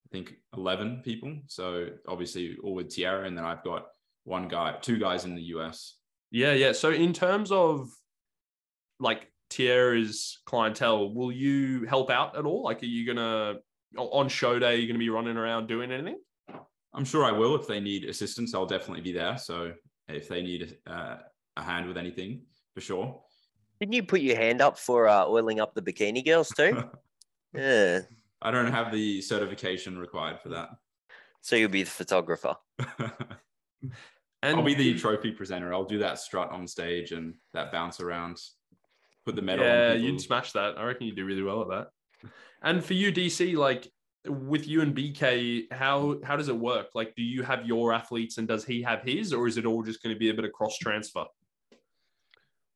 [0.07, 1.37] I think, 11 people.
[1.47, 3.27] So, obviously, all with Tiara.
[3.27, 3.87] And then I've got
[4.25, 5.99] one guy, two guys in the US.
[6.31, 6.73] Yeah, yeah.
[6.73, 7.89] So, in terms of
[8.99, 12.65] like Tiara's clientele, will you help out at all?
[12.65, 13.61] Like, are you going to
[13.97, 16.19] on show day, you're going to be running around doing anything?
[16.95, 17.55] I'm sure I will.
[17.55, 19.37] If they need assistance, I'll definitely be there.
[19.39, 19.73] So
[20.09, 21.17] if they need uh,
[21.57, 22.43] a hand with anything,
[22.75, 23.23] for sure.
[23.81, 26.85] Didn't you put your hand up for uh, oiling up the bikini girls too?
[27.55, 28.01] yeah.
[28.43, 30.71] I don't have the certification required for that.
[31.41, 32.55] So you'll be the photographer.
[33.81, 33.93] and
[34.43, 35.73] I'll be the trophy presenter.
[35.73, 38.39] I'll do that strut on stage and that bounce around.
[39.25, 39.65] put the medal.
[39.65, 39.71] On.
[39.71, 40.79] Yeah, on you'd smash that.
[40.79, 42.31] I reckon you'd do really well at that.
[42.63, 43.91] And for you, DC, like
[44.27, 46.89] with you and BK, how how does it work?
[46.95, 49.83] Like, do you have your athletes and does he have his, or is it all
[49.83, 51.25] just going to be a bit of cross transfer?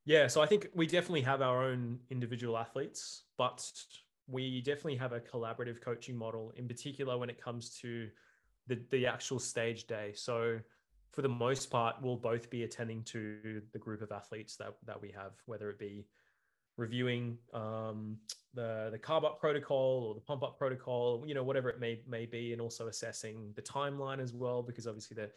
[0.05, 3.65] Yeah, so I think we definitely have our own individual athletes, but
[4.31, 8.09] we definitely have a collaborative coaching model, in particular when it comes to
[8.67, 10.13] the, the actual stage day.
[10.15, 10.59] So
[11.13, 15.01] for the most part, we'll both be attending to the group of athletes that, that
[15.01, 16.07] we have, whether it be
[16.77, 18.17] reviewing um,
[18.55, 22.01] the the carb up protocol or the pump up protocol, you know, whatever it may
[22.07, 25.31] may be, and also assessing the timeline as well, because obviously the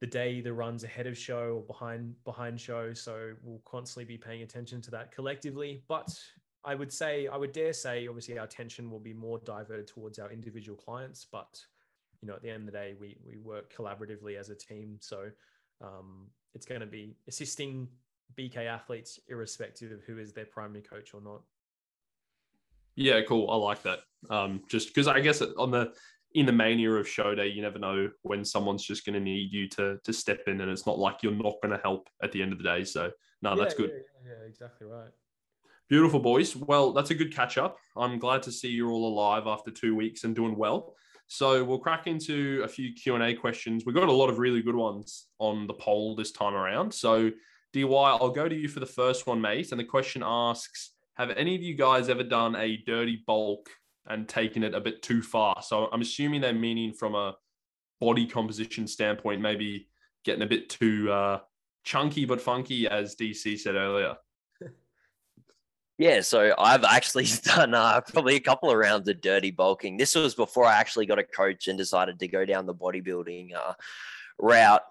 [0.00, 4.18] the day the runs ahead of show or behind behind show, so we'll constantly be
[4.18, 5.82] paying attention to that collectively.
[5.88, 6.16] But
[6.64, 10.18] I would say, I would dare say, obviously our attention will be more diverted towards
[10.18, 11.60] our individual clients, but
[12.20, 14.96] you know, at the end of the day, we we work collaboratively as a team,
[15.00, 15.30] so
[15.80, 17.88] um, it's going to be assisting
[18.38, 21.42] BK athletes, irrespective of who is their primary coach or not.
[22.94, 23.50] Yeah, cool.
[23.50, 24.00] I like that.
[24.30, 25.92] Um, just because I guess on the
[26.34, 29.52] in the mania of show day, you never know when someone's just going to need
[29.52, 32.30] you to to step in, and it's not like you're not going to help at
[32.30, 32.84] the end of the day.
[32.84, 33.10] So
[33.42, 33.90] no, that's Yeah, good.
[34.24, 35.10] Yeah, yeah, exactly right.
[35.92, 36.56] Beautiful boys.
[36.56, 37.76] Well, that's a good catch up.
[37.98, 40.94] I'm glad to see you're all alive after two weeks and doing well.
[41.26, 43.84] So we'll crack into a few Q and A questions.
[43.84, 46.94] We've got a lot of really good ones on the poll this time around.
[46.94, 47.30] So
[47.74, 49.70] DY, I'll go to you for the first one, mate.
[49.70, 53.68] And the question asks: Have any of you guys ever done a dirty bulk
[54.06, 55.56] and taken it a bit too far?
[55.60, 57.36] So I'm assuming they're meaning from a
[58.00, 59.88] body composition standpoint, maybe
[60.24, 61.40] getting a bit too uh,
[61.84, 64.16] chunky but funky, as DC said earlier.
[65.98, 69.96] Yeah, so I've actually done uh, probably a couple of rounds of dirty bulking.
[69.96, 73.54] This was before I actually got a coach and decided to go down the bodybuilding
[73.54, 73.74] uh,
[74.38, 74.82] route.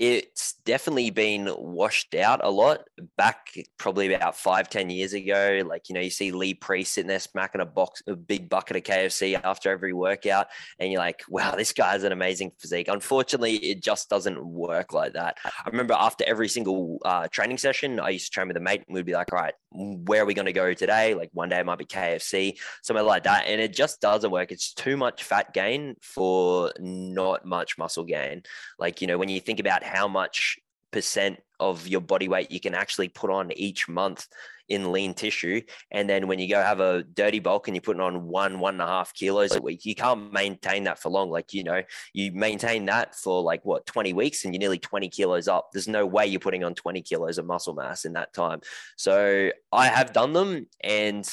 [0.00, 2.84] It's definitely been washed out a lot
[3.16, 3.46] back
[3.78, 5.62] probably about five, ten years ago.
[5.64, 8.76] Like, you know, you see Lee Priest sitting there smacking a box, a big bucket
[8.76, 10.48] of KFC after every workout.
[10.80, 12.88] And you're like, wow, this guy has an amazing physique.
[12.88, 15.36] Unfortunately, it just doesn't work like that.
[15.44, 18.82] I remember after every single uh, training session, I used to train with a mate
[18.88, 21.14] and we'd be like, all right, where are we going to go today?
[21.14, 23.46] Like one day it might be KFC, something like that.
[23.46, 24.50] And it just doesn't work.
[24.50, 28.42] It's too much fat gain for not much muscle gain.
[28.78, 30.58] Like, you know, when you think about how much
[30.90, 34.26] percent of your body weight you can actually put on each month
[34.68, 35.60] in lean tissue.
[35.90, 38.74] And then when you go have a dirty bulk and you're putting on one, one
[38.74, 41.30] and a half kilos a week, you can't maintain that for long.
[41.30, 45.08] Like, you know, you maintain that for like what, 20 weeks and you're nearly 20
[45.10, 45.68] kilos up.
[45.72, 48.60] There's no way you're putting on 20 kilos of muscle mass in that time.
[48.96, 51.28] So I have done them and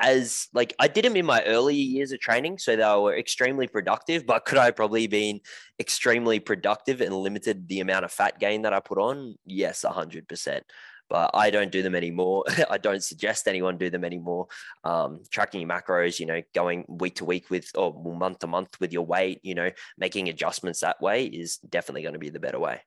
[0.00, 3.66] as like I did them in my earlier years of training, so they were extremely
[3.66, 4.26] productive.
[4.26, 5.40] But could I probably been
[5.78, 9.36] extremely productive and limited the amount of fat gain that I put on?
[9.46, 10.64] Yes, hundred percent.
[11.10, 12.44] But I don't do them anymore.
[12.70, 14.48] I don't suggest anyone do them anymore.
[14.84, 18.80] Um, tracking your macros, you know, going week to week with or month to month
[18.80, 22.40] with your weight, you know, making adjustments that way is definitely going to be the
[22.40, 22.80] better way.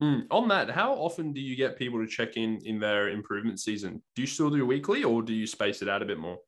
[0.00, 0.20] Hmm.
[0.30, 4.00] On that, how often do you get people to check in in their improvement season?
[4.14, 6.38] Do you still do weekly or do you space it out a bit more?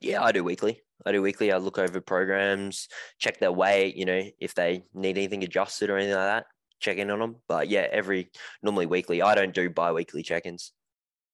[0.00, 0.80] Yeah, I do weekly.
[1.04, 1.52] I do weekly.
[1.52, 5.96] I look over programs, check their weight, you know, if they need anything adjusted or
[5.96, 6.46] anything like that,
[6.80, 7.36] check in on them.
[7.48, 8.30] But yeah, every
[8.62, 9.22] normally weekly.
[9.22, 10.72] I don't do bi weekly check ins.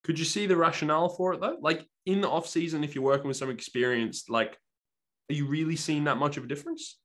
[0.05, 1.57] Could you see the rationale for it though?
[1.61, 4.59] Like in the off season, if you're working with some experienced, like,
[5.31, 6.99] are you really seeing that much of a difference?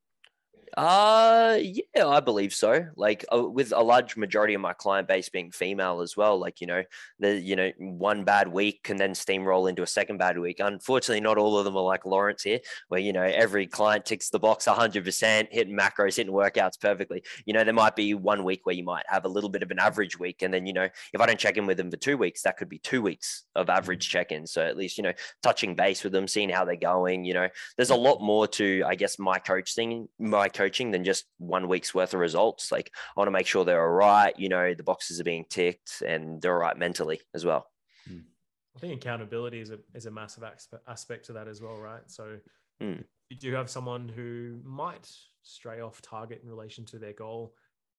[0.80, 2.86] Uh, yeah, I believe so.
[2.96, 6.40] Like uh, with a large majority of my client base being female as well.
[6.40, 6.84] Like you know,
[7.20, 10.62] the you know one bad week can then steamroll into a second bad week.
[10.62, 14.30] Unfortunately, not all of them are like Lawrence here, where you know every client ticks
[14.30, 17.24] the box 100%, hitting macros, hitting workouts perfectly.
[17.46, 19.72] You know, there might be one week where you might have a little bit of
[19.72, 21.98] an average week, and then you know if I don't check in with them for
[21.98, 24.54] two weeks, that could be two weeks of average check-ins.
[24.54, 25.14] So at least you know
[25.44, 27.26] touching base with them, seeing how they're going.
[27.26, 31.26] You know, there's a lot more to I guess my coaching, my coaching than just
[31.38, 32.72] one week's worth of results.
[32.72, 35.46] Like I want to make sure they're all right, you know, the boxes are being
[35.50, 37.68] ticked and they're all right mentally as well.
[38.76, 42.04] I think accountability is a is a massive aspe- aspect to that as well, right?
[42.08, 42.40] So
[42.82, 43.04] Mm.
[43.30, 47.54] you do have someone who might stray off target in relation to their goal.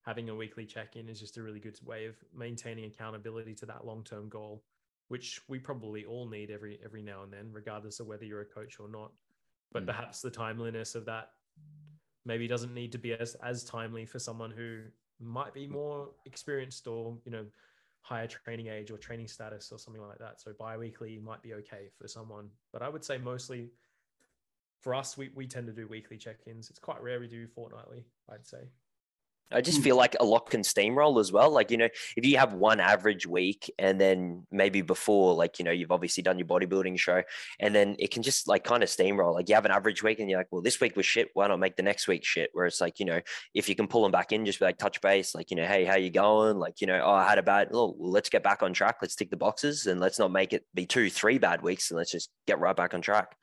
[0.05, 3.67] Having a weekly check in is just a really good way of maintaining accountability to
[3.67, 4.63] that long term goal,
[5.09, 8.45] which we probably all need every every now and then, regardless of whether you're a
[8.45, 9.11] coach or not.
[9.71, 9.87] But Mm.
[9.87, 11.33] perhaps the timeliness of that
[12.25, 14.81] maybe doesn't need to be as as timely for someone who
[15.19, 17.45] might be more experienced or you know
[18.01, 20.41] higher training age or training status or something like that.
[20.41, 22.49] So bi-weekly might be okay for someone.
[22.73, 23.69] But I would say mostly
[24.81, 26.69] for us, we, we tend to do weekly check-ins.
[26.69, 28.69] It's quite rare we do fortnightly, I'd say.
[29.51, 29.83] I just mm.
[29.83, 31.51] feel like a lot can steamroll as well.
[31.51, 35.65] Like, you know, if you have one average week and then maybe before, like, you
[35.65, 37.23] know, you've obviously done your bodybuilding show
[37.59, 39.33] and then it can just like kind of steamroll.
[39.33, 41.29] Like, you have an average week and you're like, well, this week was shit.
[41.33, 42.49] Why not make the next week shit?
[42.53, 43.21] Where it's like, you know,
[43.53, 45.65] if you can pull them back in, just be like touch base, like, you know,
[45.65, 46.57] hey, how you going?
[46.57, 48.97] Like, you know, oh, I had a bad, oh, well, let's get back on track.
[49.01, 51.97] Let's tick the boxes and let's not make it be two, three bad weeks and
[51.97, 53.35] let's just get right back on track.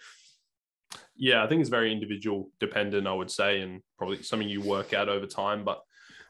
[1.16, 4.94] Yeah, I think it's very individual dependent, I would say, and probably something you work
[4.94, 5.64] out over time.
[5.64, 5.82] But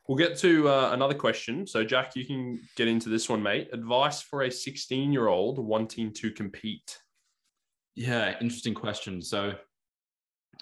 [0.09, 1.66] We'll get to uh, another question.
[1.66, 3.68] So, Jack, you can get into this one, mate.
[3.75, 6.99] Advice for a 16 year old wanting to compete.
[7.94, 9.21] Yeah, interesting question.
[9.21, 9.53] So,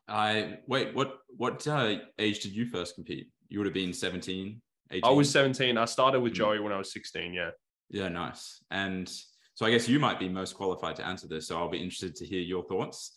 [0.08, 0.94] I wait.
[0.94, 3.28] What what uh, age did you first compete?
[3.48, 5.04] You would have been 17, 18?
[5.04, 5.78] I was 17.
[5.78, 6.36] I started with Mm.
[6.36, 7.32] Joey when I was 16.
[7.32, 7.50] Yeah.
[7.88, 8.64] Yeah, nice.
[8.72, 9.08] And
[9.54, 11.46] so I guess you might be most qualified to answer this.
[11.46, 13.12] So I'll be interested to hear your thoughts.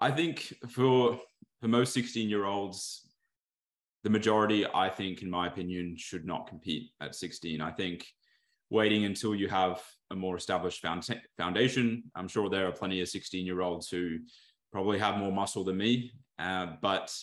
[0.00, 1.20] I think for
[1.60, 3.07] for most 16 year olds,
[4.04, 7.60] the majority, I think, in my opinion, should not compete at 16.
[7.60, 8.06] I think
[8.70, 10.84] waiting until you have a more established
[11.36, 12.04] foundation.
[12.14, 14.18] I'm sure there are plenty of 16 year olds who
[14.72, 17.14] probably have more muscle than me, uh, but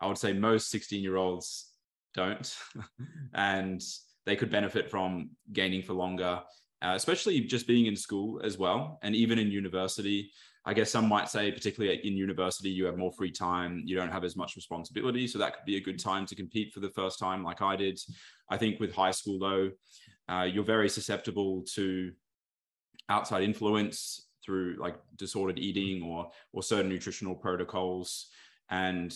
[0.00, 1.68] I would say most 16 year olds
[2.14, 2.56] don't.
[3.34, 3.82] and
[4.26, 6.40] they could benefit from gaining for longer,
[6.82, 8.98] uh, especially just being in school as well.
[9.02, 10.30] And even in university,
[10.64, 14.12] I guess some might say, particularly in university, you have more free time, you don't
[14.12, 15.26] have as much responsibility.
[15.26, 17.74] So that could be a good time to compete for the first time, like I
[17.74, 17.98] did.
[18.48, 19.70] I think with high school, though,
[20.28, 22.12] uh, you're very susceptible to
[23.08, 28.28] outside influence through like disordered eating or or certain nutritional protocols
[28.70, 29.14] and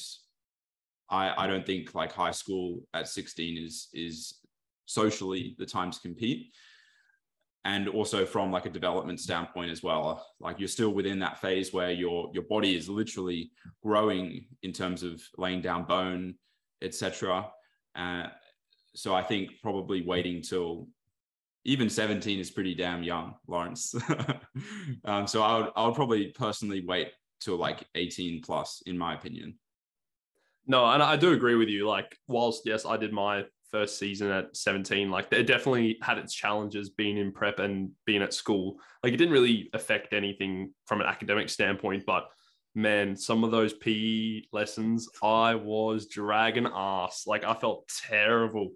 [1.09, 4.39] I, I don't think like high school at 16 is is
[4.87, 6.53] socially the time to compete
[7.67, 10.25] and also from like a development standpoint as well.
[10.41, 13.51] Like you're still within that phase where your your body is literally
[13.83, 16.35] growing in terms of laying down bone
[16.83, 17.49] etc
[17.95, 18.27] uh,
[18.95, 20.87] so i think probably waiting till
[21.67, 23.95] even 17 is pretty damn young lawrence.
[25.05, 29.15] Um, so I would, I would probably personally wait till like 18 plus in my
[29.15, 29.59] opinion.
[30.67, 31.87] No, and I do agree with you.
[31.87, 36.35] Like, whilst yes, I did my first season at 17, like it definitely had its
[36.35, 38.79] challenges being in prep and being at school.
[39.03, 42.29] Like it didn't really affect anything from an academic standpoint, but
[42.75, 47.25] man, some of those PE lessons, I was dragging ass.
[47.27, 48.73] Like I felt terrible.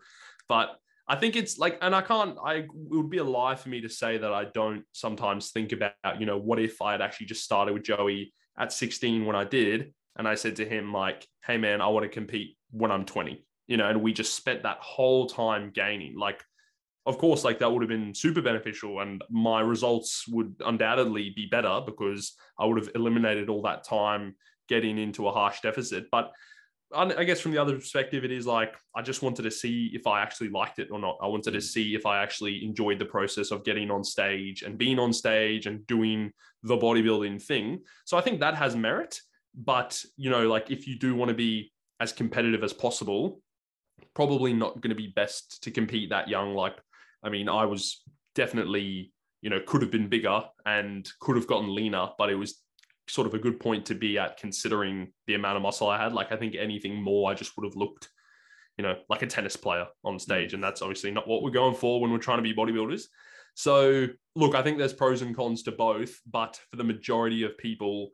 [0.49, 0.71] But
[1.07, 3.81] I think it's like, and I can't, I it would be a lie for me
[3.83, 7.27] to say that I don't sometimes think about, you know, what if I had actually
[7.27, 11.27] just started with Joey at 16 when I did, and I said to him, like,
[11.45, 14.65] hey man, I want to compete when I'm 20, you know, and we just spent
[14.65, 16.19] that whole time gaining.
[16.19, 16.43] Like,
[17.07, 21.47] of course, like that would have been super beneficial, and my results would undoubtedly be
[21.47, 24.35] better because I would have eliminated all that time
[24.69, 26.07] getting into a harsh deficit.
[26.11, 26.33] But
[26.93, 29.93] I I guess from the other perspective, it is like I just wanted to see
[29.95, 31.19] if I actually liked it or not.
[31.23, 31.63] I wanted to mm.
[31.63, 35.67] see if I actually enjoyed the process of getting on stage and being on stage
[35.67, 36.33] and doing
[36.65, 37.83] the bodybuilding thing.
[38.05, 39.21] So I think that has merit.
[39.55, 43.41] But, you know, like if you do want to be as competitive as possible,
[44.15, 46.55] probably not going to be best to compete that young.
[46.55, 46.77] Like,
[47.23, 48.03] I mean, I was
[48.35, 52.63] definitely, you know, could have been bigger and could have gotten leaner, but it was
[53.09, 56.13] sort of a good point to be at considering the amount of muscle I had.
[56.13, 58.09] Like, I think anything more, I just would have looked,
[58.79, 60.21] you know, like a tennis player on mm.
[60.21, 60.55] stage.
[60.55, 63.05] And that's obviously not what we're going for when we're trying to be bodybuilders.
[63.55, 67.59] So, look, I think there's pros and cons to both, but for the majority of
[67.59, 68.11] people,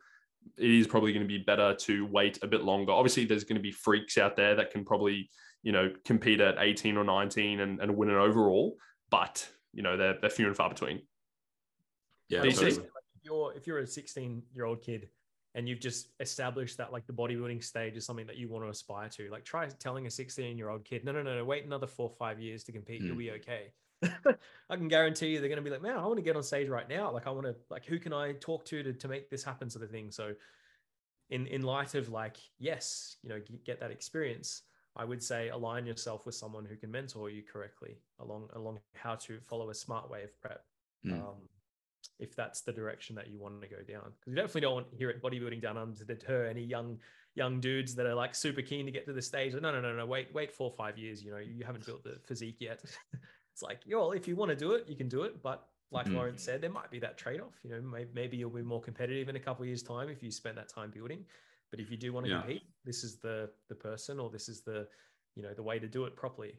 [0.56, 2.92] it is probably going to be better to wait a bit longer.
[2.92, 5.28] Obviously, there's going to be freaks out there that can probably,
[5.66, 8.76] you know, compete at 18 or 19 and, and win an overall,
[9.10, 9.34] but,
[9.72, 11.02] you know, they're, they're few and far between.
[12.28, 12.54] yeah DC.
[12.54, 12.70] totally.
[13.16, 15.08] if you're if you're a 16 year old kid
[15.56, 18.70] and you've just established that like the bodybuilding stage is something that you want to
[18.70, 21.64] aspire to like try telling a 16 year old kid no no no no wait
[21.64, 23.26] another four or five years to compete you'll Mm.
[23.26, 23.62] be okay
[24.70, 26.42] i can guarantee you they're going to be like man i want to get on
[26.44, 29.08] stage right now like i want to like who can i talk to to, to
[29.08, 30.32] make this happen sort of thing so
[31.30, 34.62] in in light of like yes you know get that experience
[34.96, 39.14] i would say align yourself with someone who can mentor you correctly along along how
[39.14, 40.64] to follow a smart way of prep
[41.04, 41.12] Mm.
[41.20, 41.36] um,
[42.18, 44.12] if that's the direction that you want to go down.
[44.18, 46.98] Because you definitely don't want here at bodybuilding down under to deter any young
[47.34, 49.52] young dudes that are like super keen to get to the stage.
[49.54, 52.02] No no no no wait wait four or five years you know you haven't built
[52.04, 52.82] the physique yet.
[53.52, 55.42] It's like yo if you want to do it you can do it.
[55.42, 56.14] But like Mm.
[56.14, 59.28] Lawrence said there might be that trade-off you know maybe, maybe you'll be more competitive
[59.28, 61.24] in a couple of years time if you spend that time building
[61.70, 62.40] but if you do want to Yeah.
[62.40, 64.86] compete this is the the person or this is the
[65.34, 66.58] you know the way to do it properly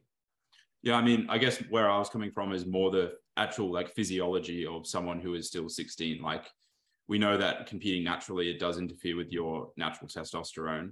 [0.83, 3.89] Yeah, I mean, I guess where I was coming from is more the actual like
[3.95, 6.21] physiology of someone who is still 16.
[6.21, 6.45] Like
[7.07, 10.91] we know that competing naturally, it does interfere with your natural testosterone.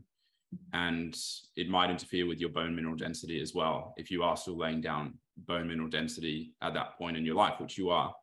[0.73, 1.15] and
[1.55, 4.81] it might interfere with your bone mineral density as well if you are still laying
[4.81, 5.13] down
[5.49, 8.13] bone mineral density at that point in your life, which you are.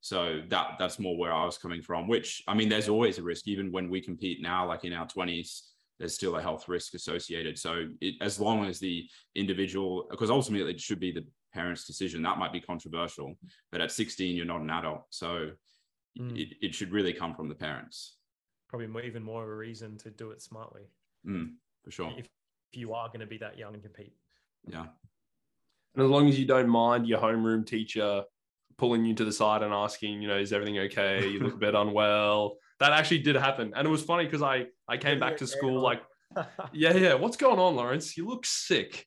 [0.00, 2.08] So that that's more where I was coming from.
[2.08, 5.06] Which I mean, there's always a risk, even when we compete now, like in our
[5.06, 5.60] 20s,
[5.98, 7.58] there's still a health risk associated.
[7.58, 12.22] So it, as long as the individual, because ultimately it should be the parent's decision,
[12.22, 13.34] that might be controversial.
[13.70, 15.50] But at 16, you're not an adult, so
[16.18, 16.38] mm.
[16.38, 18.16] it, it should really come from the parents.
[18.68, 20.88] Probably more, even more of a reason to do it smartly.
[21.26, 22.12] Mm, for sure.
[22.16, 22.26] If,
[22.72, 24.14] if you are going to be that young and compete.
[24.66, 24.86] Yeah.
[25.94, 28.22] And as long as you don't mind your homeroom teacher
[28.80, 31.28] pulling you to the side and asking, you know, is everything okay?
[31.28, 32.56] You look a bit unwell.
[32.80, 33.74] That actually did happen.
[33.76, 36.02] And it was funny because I I came back to school like,
[36.72, 38.16] yeah, yeah, what's going on, Lawrence?
[38.16, 39.06] You look sick.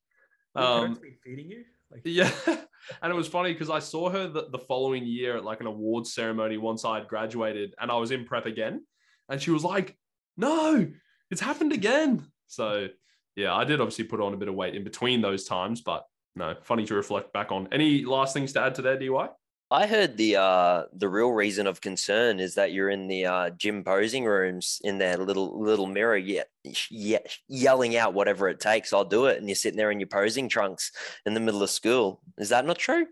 [0.55, 1.63] Um, feeding you?
[1.91, 2.31] Like- yeah.
[3.01, 5.65] and it was funny because I saw her the, the following year at like an
[5.65, 8.85] awards ceremony once I had graduated and I was in prep again.
[9.27, 9.97] And she was like,
[10.37, 10.87] no,
[11.31, 12.27] it's happened again.
[12.45, 12.89] So
[13.35, 16.05] yeah, I did obviously put on a bit of weight in between those times, but
[16.35, 17.69] no, funny to reflect back on.
[17.71, 19.29] Any last things to add to that, DY?
[19.73, 23.49] I heard the uh, the real reason of concern is that you're in the uh,
[23.49, 26.43] gym posing rooms in that little little mirror, yeah,
[26.91, 27.17] yeah,
[27.47, 28.93] yelling out whatever it takes.
[28.93, 30.91] I'll do it, and you're sitting there in your posing trunks
[31.25, 32.21] in the middle of school.
[32.37, 33.07] Is that not true?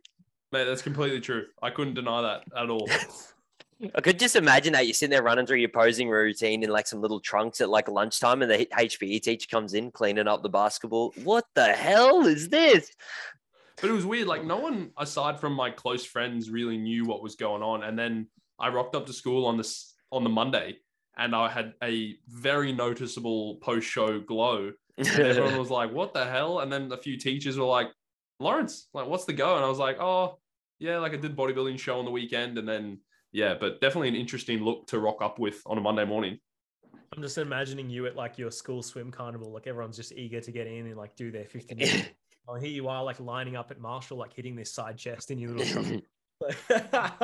[0.51, 1.47] Mate, that's completely true.
[1.63, 2.87] I couldn't deny that at all.
[3.95, 6.85] I could just imagine that you're sitting there running through your posing routine in like
[6.85, 10.49] some little trunks at like lunchtime, and the HPE teacher comes in cleaning up the
[10.49, 11.11] basketball.
[11.23, 12.91] What the hell is this?
[13.81, 14.27] But it was weird.
[14.27, 17.83] Like no one aside from my close friends really knew what was going on.
[17.83, 18.27] And then
[18.59, 20.77] I rocked up to school on this on the Monday,
[21.17, 24.71] and I had a very noticeable post-show glow.
[24.97, 27.87] And everyone was like, "What the hell?" And then a few teachers were like,
[28.39, 30.39] "Lawrence, like, what's the go?" And I was like, "Oh,
[30.79, 32.99] yeah, like I did bodybuilding show on the weekend, and then."
[33.31, 36.37] yeah, but definitely an interesting look to rock up with on a Monday morning.
[37.15, 40.51] I'm just imagining you at like your school swim carnival, like everyone's just eager to
[40.51, 42.09] get in and like do their 15 minutes.
[42.47, 45.39] Oh, here you are, like lining up at Marshall, like hitting this side chest in
[45.39, 45.83] your little.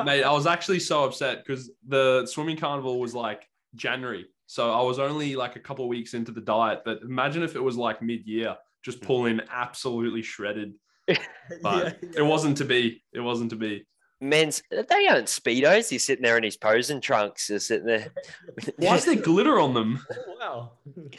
[0.04, 4.82] Mate, I was actually so upset because the swimming carnival was like January, so I
[4.82, 6.82] was only like a couple weeks into the diet.
[6.84, 9.06] But imagine if it was like mid-year, just mm.
[9.06, 10.74] pulling absolutely shredded.
[11.62, 12.18] But yeah, yeah.
[12.18, 13.02] it wasn't to be.
[13.14, 13.86] It wasn't to be
[14.20, 15.88] men's they aren't speedos.
[15.88, 18.08] He's sitting there in his posing trunks, just sitting there.
[18.76, 20.04] Why is there glitter on them?
[20.40, 21.10] Oh, wow.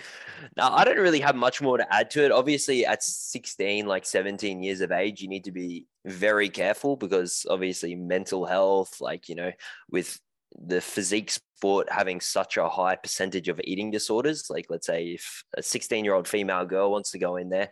[0.55, 2.31] Now I don't really have much more to add to it.
[2.31, 7.45] Obviously, at 16, like 17 years of age, you need to be very careful because
[7.49, 9.51] obviously mental health, like you know,
[9.91, 10.19] with
[10.57, 15.43] the physique sport having such a high percentage of eating disorders, like let's say if
[15.55, 17.69] a 16 year old female girl wants to go in there,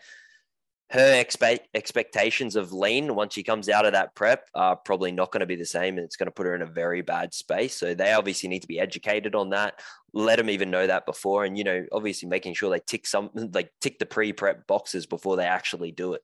[0.90, 5.32] her expect expectations of lean once she comes out of that prep are probably not
[5.32, 7.34] going to be the same and it's going to put her in a very bad
[7.34, 7.76] space.
[7.76, 9.82] So they obviously need to be educated on that
[10.14, 13.30] let them even know that before and you know obviously making sure they tick some
[13.54, 16.24] like tick the pre-prep boxes before they actually do it.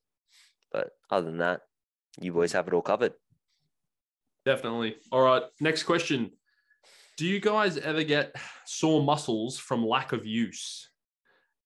[0.72, 1.61] But other than that
[2.20, 3.14] you boys have it all covered.
[4.45, 4.95] Definitely.
[5.11, 6.32] All right next question.
[7.18, 8.36] Do you guys ever get
[8.66, 10.89] sore muscles from lack of use?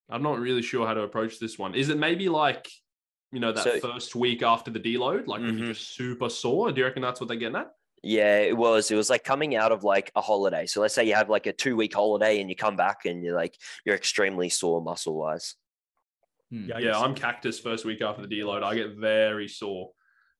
[0.10, 1.76] I'm not really sure how to approach this one.
[1.76, 2.70] Is it maybe like
[3.32, 5.58] you know, that so, first week after the deload, like mm-hmm.
[5.58, 6.72] you're just super sore.
[6.72, 7.72] Do you reckon that's what they're getting at?
[8.04, 8.90] Yeah, it was.
[8.92, 10.66] It was like coming out of like a holiday.
[10.66, 13.24] So let's say you have like a two week holiday and you come back and
[13.24, 15.56] you're like you're extremely sore muscle wise.
[16.52, 16.70] Hmm.
[16.70, 18.64] Yeah, yeah I'm cactus first week after the deload.
[18.64, 19.92] I get very sore.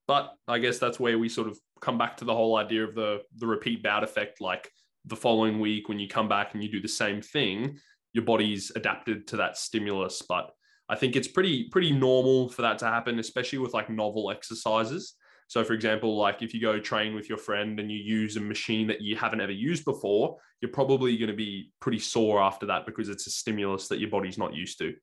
[0.08, 2.96] But I guess that's where we sort of come back to the whole idea of
[2.96, 4.40] the the repeat bout effect.
[4.40, 4.72] Like
[5.06, 7.80] the following week, when you come back and you do the same thing,
[8.14, 10.22] your body's adapted to that stimulus.
[10.22, 10.52] But
[10.90, 15.16] I think it's pretty pretty normal for that to happen, especially with like novel exercises.
[15.48, 18.42] So, for example, like if you go train with your friend and you use a
[18.42, 22.66] machine that you haven't ever used before, you're probably going to be pretty sore after
[22.66, 24.94] that because it's a stimulus that your body's not used to.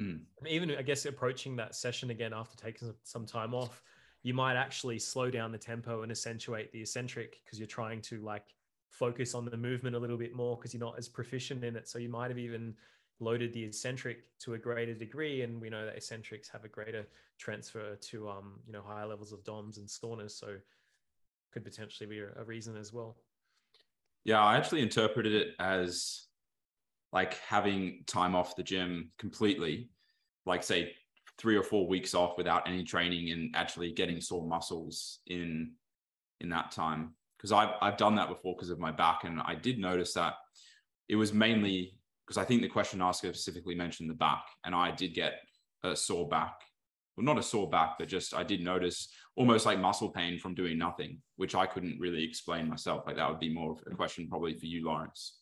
[0.00, 0.20] Mm.
[0.48, 3.82] Even, I guess, approaching that session again after taking some time off,
[4.22, 8.20] you might actually slow down the tempo and accentuate the eccentric because you're trying to
[8.22, 8.46] like
[8.90, 11.88] focus on the movement a little bit more because you're not as proficient in it.
[11.88, 12.74] So, you might have even
[13.20, 17.06] loaded the eccentric to a greater degree and we know that eccentrics have a greater
[17.38, 20.56] transfer to um you know higher levels of doms and soreness so
[21.52, 23.16] could potentially be a, reason as well.
[24.24, 26.26] Yeah i actually interpreted it as
[27.12, 29.90] like having time off the gym completely
[30.46, 30.92] like say
[31.40, 35.72] three or four weeks off without any training and actually getting sore muscles in
[36.40, 37.14] in that time.
[37.36, 40.34] Because I've, I've done that before because of my back and i did notice that
[41.08, 41.94] it was mainly
[42.30, 45.40] because I think the question asker specifically mentioned the back, and I did get
[45.82, 46.54] a sore back.
[47.16, 50.54] Well, not a sore back, but just I did notice almost like muscle pain from
[50.54, 53.02] doing nothing, which I couldn't really explain myself.
[53.04, 55.38] Like that would be more of a question probably for you, Lawrence.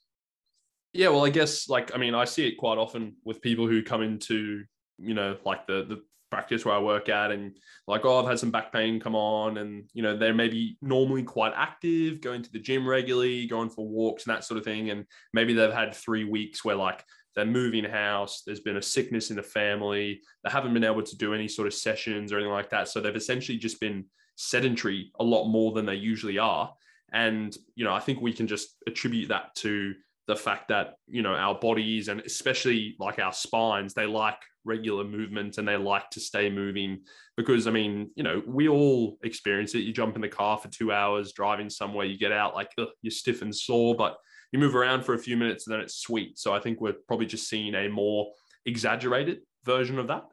[0.95, 3.83] Yeah, well, I guess like I mean, I see it quite often with people who
[3.83, 4.65] come into
[4.97, 7.57] you know like the the practice where I work at and
[7.87, 9.59] like, oh, I've had some back pain come on.
[9.59, 13.87] And, you know, they're maybe normally quite active, going to the gym regularly, going for
[13.87, 14.91] walks and that sort of thing.
[14.91, 17.05] And maybe they've had three weeks where like
[17.35, 21.17] they're moving house, there's been a sickness in the family, they haven't been able to
[21.17, 22.89] do any sort of sessions or anything like that.
[22.89, 24.05] So they've essentially just been
[24.37, 26.73] sedentary a lot more than they usually are.
[27.13, 29.95] And, you know, I think we can just attribute that to
[30.27, 34.37] the fact that, you know, our bodies and especially like our spines, they like
[34.69, 37.01] regular movement and they like to stay moving
[37.37, 39.81] because I mean, you know, we all experience it.
[39.81, 42.89] You jump in the car for two hours driving somewhere, you get out like ugh,
[43.03, 44.17] you're stiff and sore, but
[44.53, 46.39] you move around for a few minutes and then it's sweet.
[46.39, 48.31] So I think we're probably just seeing a more
[48.67, 50.25] exaggerated version of that.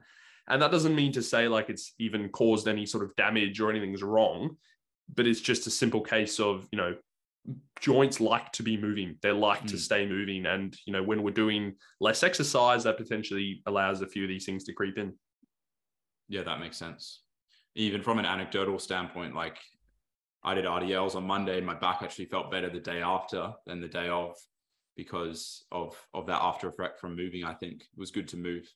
[0.48, 3.70] And that doesn't mean to say like it's even caused any sort of damage or
[3.72, 4.58] anything's wrong,
[5.14, 6.96] but it's just a simple case of, you know,
[7.80, 9.18] joints like to be moving.
[9.22, 9.68] They like mm.
[9.68, 9.80] to hmm.
[9.80, 10.46] stay moving.
[10.46, 14.46] And you know when we're doing less exercise that potentially allows a few of these
[14.46, 15.14] things to creep in.
[16.28, 17.22] Yeah that makes sense.
[17.76, 19.58] Even from an anecdotal standpoint like
[20.42, 23.82] i did rdls on monday and my back actually felt better the day after than
[23.82, 24.38] the day of
[24.96, 28.72] because of of that after effect from moving i think it was good to move.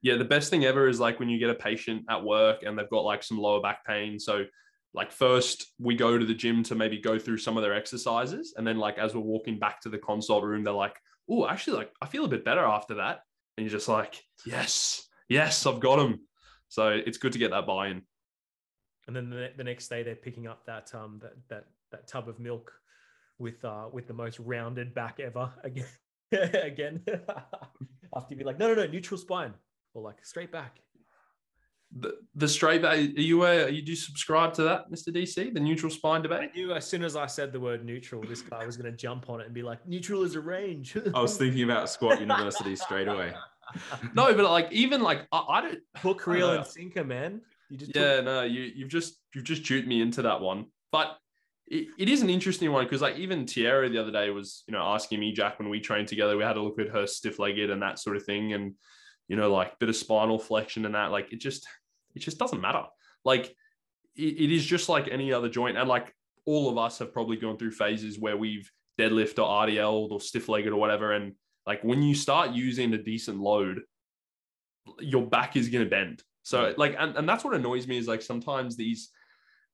[0.00, 2.78] Yeah the best thing ever is like when you get a patient at work and
[2.78, 4.18] they've got like some lower back pain.
[4.18, 4.44] So
[4.94, 8.54] like first we go to the gym to maybe go through some of their exercises
[8.56, 10.96] and then like as we're walking back to the consult room they're like
[11.30, 13.20] oh actually like i feel a bit better after that.
[13.56, 16.20] And you're just like yes yes i've got them
[16.68, 18.02] so it's good to get that buy-in.
[19.06, 22.38] And then the, next day they're picking up that um that that that tub of
[22.38, 22.70] milk
[23.38, 25.86] with uh with the most rounded back ever again
[26.32, 27.00] again
[28.16, 29.54] after you be like no no no neutral spine
[29.94, 30.80] or like straight back
[31.96, 32.98] the, the straight back.
[32.98, 35.08] Are you uh, you do subscribe to that, Mr.
[35.08, 36.50] DC, the neutral spine debate?
[36.50, 38.96] I knew as soon as I said the word neutral, this guy was going to
[38.96, 42.20] jump on it and be like, "Neutral is a range." I was thinking about Squat
[42.20, 43.32] University straight away.
[44.14, 47.40] no, but like even like I, I don't hook, reel, and sinker, man.
[47.70, 50.66] You just yeah, took- no, you you've just you've just juked me into that one,
[50.92, 51.16] but.
[51.70, 54.72] It, it is an interesting one because like even Tiara the other day was you
[54.72, 57.38] know asking me Jack when we trained together we had a look at her stiff
[57.38, 58.72] legged and that sort of thing and
[59.28, 61.66] you know, like bit of spinal flexion and that, like it just,
[62.14, 62.84] it just doesn't matter.
[63.24, 63.54] Like
[64.16, 65.76] it, it is just like any other joint.
[65.76, 66.12] And like
[66.46, 70.48] all of us have probably gone through phases where we've deadlift or RDL or stiff
[70.48, 71.12] legged or whatever.
[71.12, 71.34] And
[71.66, 73.82] like when you start using a decent load,
[75.00, 76.22] your back is going to bend.
[76.42, 79.10] So like, and, and that's what annoys me is like sometimes these,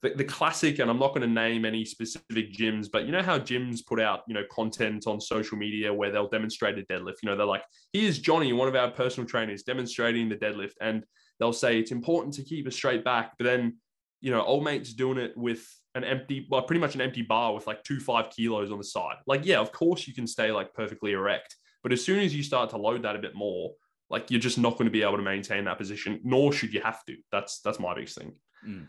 [0.02, 3.22] the, the classic, and I'm not going to name any specific gyms, but you know
[3.22, 7.16] how gyms put out, you know, content on social media where they'll demonstrate a deadlift.
[7.22, 10.74] You know, they're like, here's Johnny, one of our personal trainers, demonstrating the deadlift.
[10.80, 11.04] And
[11.40, 13.32] they'll say it's important to keep a straight back.
[13.38, 13.78] But then,
[14.20, 17.54] you know, old mate's doing it with an empty, well, pretty much an empty bar
[17.54, 19.16] with like two five kilos on the side.
[19.26, 21.56] Like, yeah, of course you can stay like perfectly erect.
[21.82, 23.72] But as soon as you start to load that a bit more,
[24.10, 26.80] like you're just not going to be able to maintain that position, nor should you
[26.80, 27.16] have to.
[27.32, 28.34] That's that's my biggest thing.
[28.66, 28.86] Mm.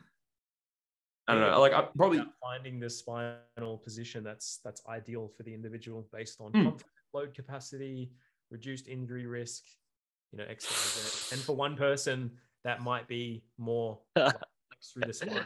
[1.28, 1.60] I don't know.
[1.60, 6.52] Like I'm probably finding the spinal position that's that's ideal for the individual based on
[6.52, 6.64] mm.
[6.64, 8.12] comfort, load capacity,
[8.52, 9.64] reduced injury risk,
[10.32, 12.32] you know, X, And for one person,
[12.64, 14.36] that might be more like,
[14.94, 15.40] through the spine.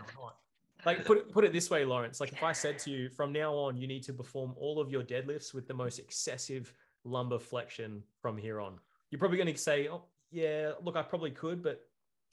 [0.85, 2.19] Like put it, put it this way, Lawrence.
[2.21, 4.89] Like if I said to you, from now on, you need to perform all of
[4.89, 6.73] your deadlifts with the most excessive
[7.03, 8.79] lumbar flexion from here on.
[9.11, 11.81] You're probably going to say, "Oh, yeah, look, I probably could, but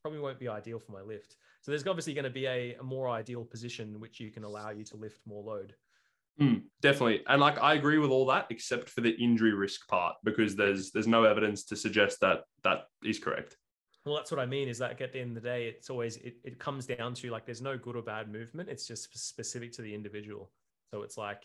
[0.02, 1.36] probably won't be ideal for my lift."
[1.66, 4.70] So there's obviously going to be a, a more ideal position which you can allow
[4.70, 5.74] you to lift more load.
[6.40, 10.14] Mm, definitely, and like I agree with all that, except for the injury risk part,
[10.22, 13.56] because there's there's no evidence to suggest that that is correct.
[14.04, 14.68] Well, that's what I mean.
[14.68, 17.30] Is that at the end of the day, it's always it, it comes down to
[17.30, 18.68] like there's no good or bad movement.
[18.68, 20.52] It's just specific to the individual.
[20.92, 21.42] So it's like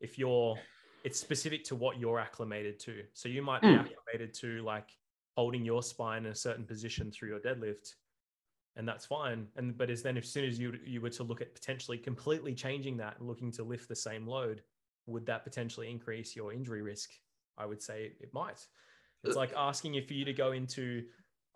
[0.00, 0.58] if you're,
[1.04, 3.04] it's specific to what you're acclimated to.
[3.12, 3.78] So you might be mm.
[3.78, 4.88] acclimated to like
[5.36, 7.94] holding your spine in a certain position through your deadlift
[8.76, 9.46] and that's fine.
[9.56, 12.54] And but as then as soon as you you were to look at potentially completely
[12.54, 14.62] changing that and looking to lift the same load,
[15.06, 17.10] would that potentially increase your injury risk?
[17.58, 18.66] I would say it might.
[19.22, 21.04] It's like asking if you to go into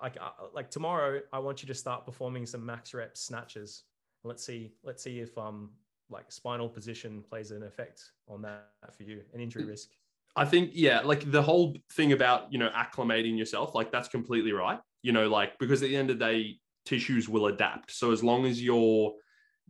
[0.03, 1.21] like uh, like tomorrow.
[1.33, 3.85] I want you to start performing some max rep snatches.
[4.23, 4.73] Let's see.
[4.83, 5.71] Let's see if um
[6.11, 9.89] like spinal position plays an effect on that for you, an injury risk.
[10.37, 14.53] I think yeah, like the whole thing about you know acclimating yourself, like that's completely
[14.53, 14.81] right.
[15.03, 17.91] You know, like because at the end of the day, tissues will adapt.
[17.91, 19.12] So as long as you're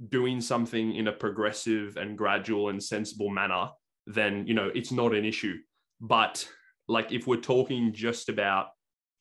[0.09, 3.69] doing something in a progressive and gradual and sensible manner,
[4.07, 5.57] then you know it's not an issue.
[6.01, 6.49] But
[6.89, 8.69] like if we're talking just about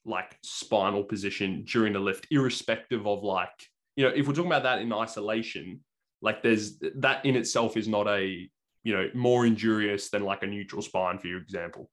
[0.05, 4.63] like spinal position during a lift, irrespective of like, you know, if we're talking about
[4.63, 5.79] that in isolation,
[6.21, 8.49] like there's that in itself is not a
[8.83, 11.89] you know, more injurious than like a neutral spine, for your example.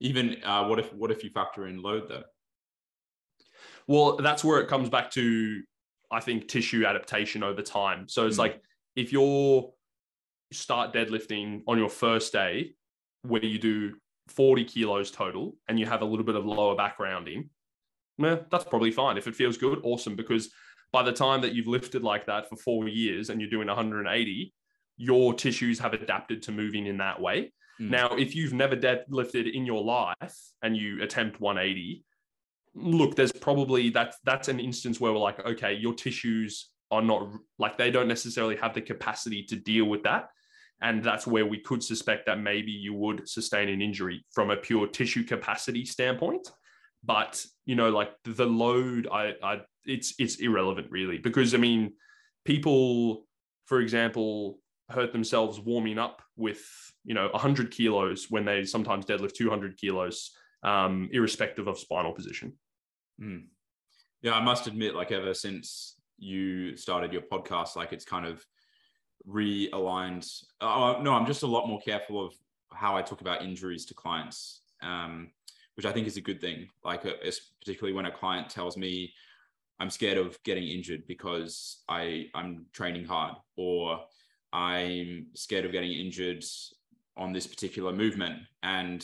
[0.00, 2.24] Even uh, what if what if you factor in load though?
[3.90, 5.62] Well, that's where it comes back to,
[6.12, 8.06] I think, tissue adaptation over time.
[8.08, 8.44] So it's Mm.
[8.46, 8.62] like
[8.94, 9.74] if you're
[10.52, 12.74] start deadlifting on your first day,
[13.22, 13.96] where you do
[14.28, 17.50] 40 kilos total and you have a little bit of lower back rounding,
[18.16, 19.16] yeah, that's probably fine.
[19.16, 20.14] If it feels good, awesome.
[20.14, 20.52] Because
[20.92, 24.54] by the time that you've lifted like that for four years and you're doing 180,
[24.98, 27.52] your tissues have adapted to moving in that way.
[27.80, 27.90] Mm.
[27.90, 32.04] Now, if you've never deadlifted in your life and you attempt 180,
[32.74, 37.28] look, there's probably that's that's an instance where we're like, okay, your tissues are not
[37.58, 40.28] like they don't necessarily have the capacity to deal with that.
[40.82, 44.56] And that's where we could suspect that maybe you would sustain an injury from a
[44.56, 46.48] pure tissue capacity standpoint.
[47.04, 51.94] But you know, like the load, I, I it's it's irrelevant really because I mean,
[52.44, 53.26] people,
[53.66, 54.58] for example,
[54.90, 56.62] hurt themselves warming up with
[57.04, 60.32] you know 100 kilos when they sometimes deadlift 200 kilos,
[60.62, 62.52] um, irrespective of spinal position.
[63.20, 63.44] Mm.
[64.22, 68.44] Yeah, I must admit, like ever since you started your podcast, like it's kind of
[69.28, 70.28] realigned.
[70.60, 72.34] Oh, no, I'm just a lot more careful of
[72.72, 75.30] how I talk about injuries to clients, um,
[75.74, 76.68] which I think is a good thing.
[76.84, 79.12] Like, uh, it's particularly when a client tells me
[79.78, 84.00] I'm scared of getting injured because I I'm training hard, or
[84.52, 86.44] I'm scared of getting injured
[87.16, 89.02] on this particular movement, and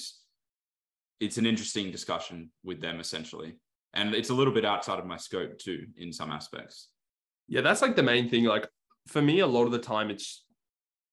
[1.20, 3.54] it's an interesting discussion with them essentially
[3.94, 6.90] and it's a little bit outside of my scope too in some aspects
[7.48, 8.44] Yeah, that's like the main thing.
[8.44, 8.68] Like
[9.06, 10.44] for me, a lot of the time, it's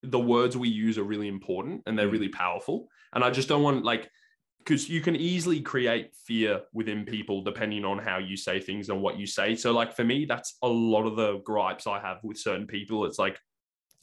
[0.02, 2.18] the words we use are really important and they're Mm.
[2.18, 2.88] really powerful.
[3.14, 4.10] And I just don't want like
[4.60, 9.02] because you can easily create fear within people depending on how you say things and
[9.02, 9.56] what you say.
[9.56, 13.06] So like for me, that's a lot of the gripes I have with certain people.
[13.06, 13.38] It's like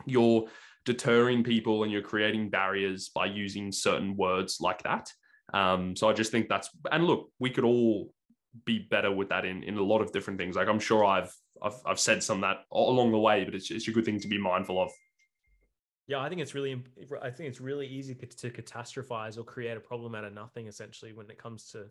[0.07, 0.47] you're
[0.85, 5.11] deterring people and you're creating barriers by using certain words like that.
[5.53, 8.13] Um, so I just think that's and look, we could all
[8.65, 10.57] be better with that in in a lot of different things.
[10.57, 11.33] Like I'm sure I've
[11.63, 14.21] I've, I've said some of that along the way, but it's, it's a good thing
[14.21, 14.91] to be mindful of.
[16.07, 16.83] Yeah, I think it's really,
[17.23, 20.67] I think it's really easy to catastrophize or create a problem out of nothing.
[20.67, 21.87] Essentially, when it comes to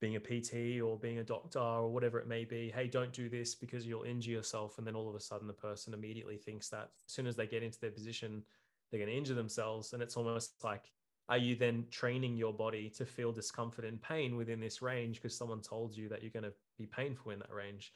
[0.00, 2.72] being a PT or being a doctor or whatever it may be.
[2.74, 5.52] Hey, don't do this because you'll injure yourself, and then all of a sudden the
[5.52, 8.42] person immediately thinks that as soon as they get into their position,
[8.90, 10.90] they're going to injure themselves, and it's almost like,
[11.28, 15.36] are you then training your body to feel discomfort and pain within this range because
[15.36, 17.92] someone told you that you're going to be painful in that range?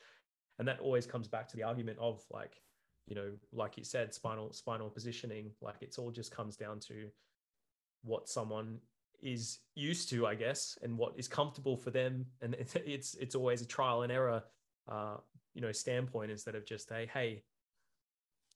[0.59, 2.61] And that always comes back to the argument of like
[3.07, 7.09] you know like you said spinal spinal positioning like it's all just comes down to
[8.05, 8.79] what someone
[9.23, 12.27] is used to i guess and what is comfortable for them.
[12.41, 14.43] And it's it's, always a trial and error
[14.89, 15.17] uh
[15.55, 17.45] you know standpoint instead of just a hey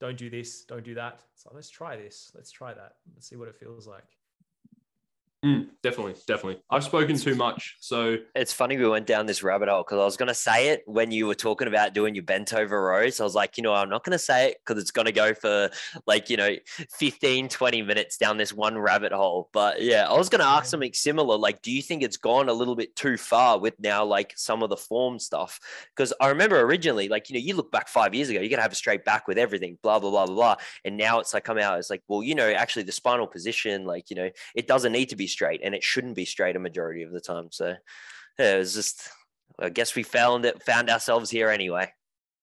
[0.01, 1.23] don't do this don't do that.
[1.35, 4.16] So let's try this let's try that let's see what it feels like
[5.47, 6.61] Mm, definitely, definitely.
[6.71, 10.05] I've spoken too much, so It's funny we went down this rabbit hole because I
[10.05, 13.21] was going to say it when you were talking about doing your bent over rows.
[13.21, 15.13] I was like, you know, I'm not going to say it because it's going to
[15.13, 15.71] go for
[16.05, 19.49] like, you know, 15, 20 minutes down this one rabbit hole.
[19.53, 21.39] But yeah, I was going to ask something similar.
[21.39, 24.65] Like, do you think it's gone a little bit too far with now, like some
[24.65, 25.61] of the form stuff?
[25.95, 28.59] Because I remember originally, like, you know, you look back five years ago, you're going
[28.59, 30.57] to have a straight back with everything, blah, blah, blah, blah, blah.
[30.85, 33.85] And now it's like come out, it's like, well, you know, actually the spinal position,
[33.85, 36.59] like, you know, it doesn't need to be straight and it shouldn't be straight a
[36.59, 37.49] majority of the time.
[37.51, 37.75] So
[38.39, 39.09] yeah, it was just
[39.59, 41.93] I guess we found it found ourselves here anyway.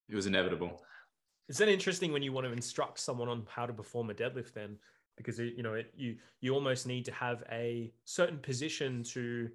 [0.08, 0.72] it was inevitable
[1.48, 4.52] It's then interesting when you want to instruct someone on how to perform a deadlift,
[4.54, 4.78] then
[5.16, 9.50] because it, you know it, you you almost need to have a certain position to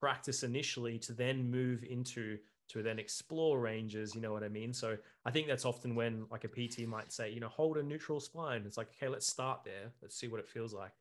[0.00, 2.38] practice initially to then move into
[2.72, 4.14] to then explore ranges.
[4.14, 4.72] You know what I mean?
[4.72, 7.82] So I think that's often when like a PT might say, you know, hold a
[7.82, 8.62] neutral spine.
[8.66, 9.86] It's like, okay, let's start there.
[10.00, 10.92] Let's see what it feels like.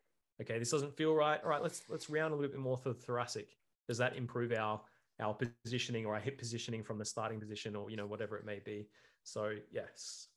[0.41, 1.39] Okay, this doesn't feel right.
[1.43, 3.57] All right, let's let's round a little bit more for the thoracic.
[3.87, 4.81] Does that improve our
[5.19, 8.45] our positioning or our hip positioning from the starting position or you know whatever it
[8.45, 8.87] may be?
[9.23, 10.29] So yes,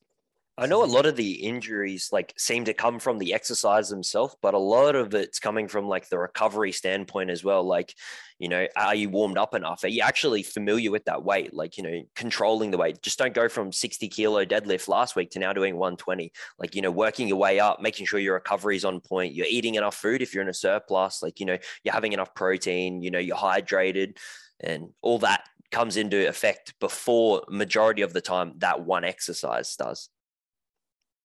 [0.57, 4.37] I know a lot of the injuries like seem to come from the exercise themselves,
[4.41, 7.65] but a lot of it's coming from like the recovery standpoint as well.
[7.65, 7.93] Like,
[8.39, 9.83] you know, are you warmed up enough?
[9.83, 11.53] Are you actually familiar with that weight?
[11.53, 13.03] Like, you know, controlling the weight.
[13.03, 16.31] Just don't go from 60 kilo deadlift last week to now doing 120.
[16.61, 19.35] Like, you know, working your way up, making sure your recovery is on point.
[19.35, 21.21] You're eating enough food if you're in a surplus.
[21.21, 23.03] Like, you know, you're having enough protein.
[23.03, 24.19] You know, you're hydrated,
[24.61, 30.11] and all that comes into effect before majority of the time that one exercise does.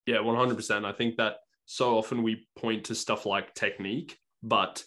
[0.06, 0.86] Yeah, 100%.
[0.86, 4.84] I think that so often we point to stuff like technique, but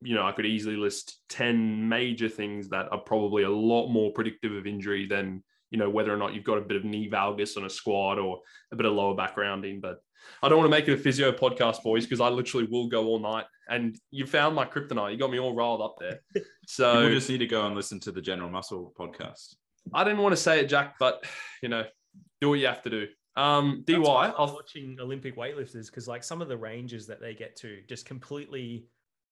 [0.00, 4.12] you know, I could easily list 10 major things that are probably a lot more
[4.12, 7.10] predictive of injury than, you know, whether or not you've got a bit of knee
[7.10, 8.40] valgus on a squat or
[8.72, 9.80] a bit of lower back rounding.
[9.80, 9.98] But
[10.42, 13.06] I don't want to make it a physio podcast, boys, because I literally will go
[13.06, 13.46] all night.
[13.68, 15.12] And you found my kryptonite.
[15.12, 16.20] You got me all riled up there.
[16.70, 19.54] So People just need to go and listen to the General Muscle podcast.
[19.94, 21.24] I didn't want to say it, Jack, but
[21.62, 21.84] you know,
[22.42, 23.06] do what you have to do.
[23.38, 27.34] Um, DY, I I'll, watching Olympic weightlifters because like some of the ranges that they
[27.34, 28.86] get to just completely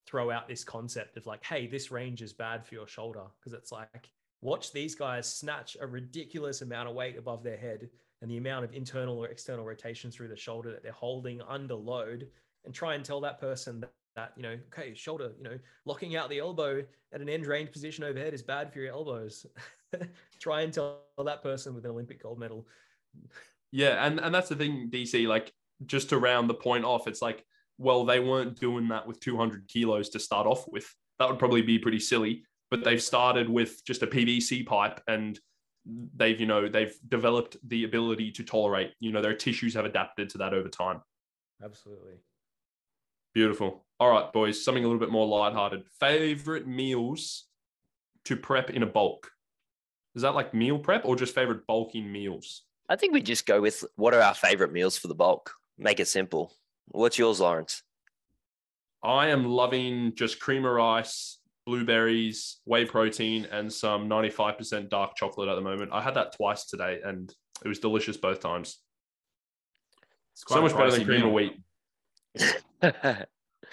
[0.06, 3.24] throw out this concept of like, hey, this range is bad for your shoulder.
[3.40, 4.10] Because it's like
[4.42, 7.88] watch these guys snatch a ridiculous amount of weight above their head
[8.22, 11.74] and the amount of internal or external rotation through the shoulder that they're holding under
[11.74, 12.28] load
[12.64, 16.16] and try and tell that person that, that you know okay shoulder you know locking
[16.16, 16.82] out the elbow
[17.12, 19.46] at an end range position overhead is bad for your elbows.
[20.40, 22.66] Try and tell that person with an olympic gold medal
[23.72, 25.26] yeah, and and that's the thing, DC.
[25.26, 25.52] Like,
[25.84, 27.44] just to round the point off, it's like,
[27.78, 30.86] well, they weren't doing that with 200 kilos to start off with.
[31.18, 32.44] That would probably be pretty silly.
[32.70, 35.38] But they've started with just a PVC pipe, and
[36.16, 38.92] they've you know they've developed the ability to tolerate.
[39.00, 41.00] You know, their tissues have adapted to that over time.
[41.62, 42.14] absolutely
[43.36, 43.84] Beautiful.
[44.00, 44.64] All right, boys.
[44.64, 45.84] Something a little bit more lighthearted.
[46.00, 47.44] Favorite meals
[48.24, 49.30] to prep in a bulk.
[50.14, 52.62] Is that like meal prep or just favorite bulking meals?
[52.88, 55.52] I think we just go with what are our favorite meals for the bulk.
[55.78, 56.52] Make it simple.
[56.88, 57.82] What's yours, Lawrence?
[59.02, 65.48] I am loving just cream of rice, blueberries, whey protein, and some 95% dark chocolate
[65.48, 65.90] at the moment.
[65.92, 67.32] I had that twice today and
[67.64, 68.78] it was delicious both times.
[70.32, 71.28] It's So quite a much better than pricey cream meal.
[71.28, 71.32] of
[72.92, 73.26] wheat.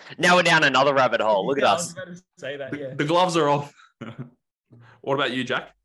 [0.17, 1.45] now we're down another rabbit hole.
[1.47, 1.81] Look at Yeah, I us.
[1.85, 3.73] was about to say that The, the gloves are off.
[5.01, 5.75] What about you, Jack?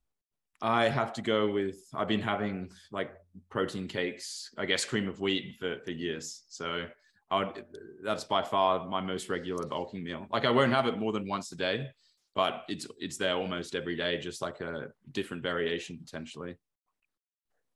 [0.60, 3.12] I have to go with I've been having like
[3.48, 6.42] protein cakes, I guess cream of wheat for, for years.
[6.48, 6.86] So
[7.30, 7.64] I would
[8.02, 10.26] that's by far my most regular bulking meal.
[10.30, 11.88] Like I won't have it more than once a day,
[12.34, 16.56] but it's it's there almost every day, just like a different variation potentially.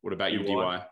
[0.01, 0.85] What about you, DY?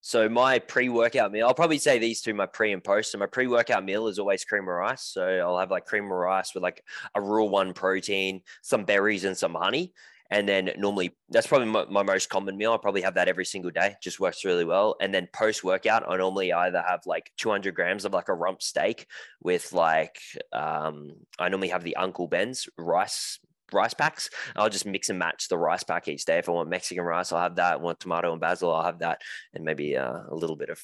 [0.00, 3.10] So my pre-workout meal, I'll probably say these two, my pre and post.
[3.10, 5.02] So my pre-workout meal is always cream of rice.
[5.02, 6.84] So I'll have like cream of rice with like
[7.16, 9.92] a raw one protein, some berries and some honey.
[10.30, 12.72] And then normally that's probably my, my most common meal.
[12.72, 13.94] I probably have that every single day.
[14.02, 14.96] Just works really well.
[15.00, 18.62] And then post workout, I normally either have like 200 grams of like a rump
[18.62, 19.06] steak
[19.42, 20.18] with like,
[20.52, 23.38] um, I normally have the Uncle Ben's rice
[23.72, 24.30] rice packs.
[24.54, 26.38] I'll just mix and match the rice pack each day.
[26.38, 27.74] If I want Mexican rice, I'll have that.
[27.74, 29.20] I want tomato and basil, I'll have that,
[29.54, 30.82] and maybe uh, a little bit of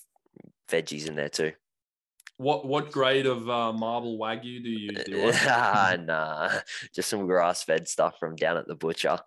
[0.68, 1.52] veggies in there too.
[2.38, 5.32] What what grade of uh, marble wagyu do you?
[5.46, 6.50] Ah, nah,
[6.94, 9.18] just some grass-fed stuff from down at the butcher.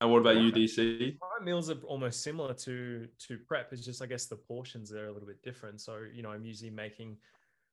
[0.00, 1.16] And what about you, DC?
[1.20, 3.72] my meals are almost similar to to prep.
[3.72, 5.80] It's just I guess the portions are a little bit different.
[5.80, 7.16] So you know, I'm usually making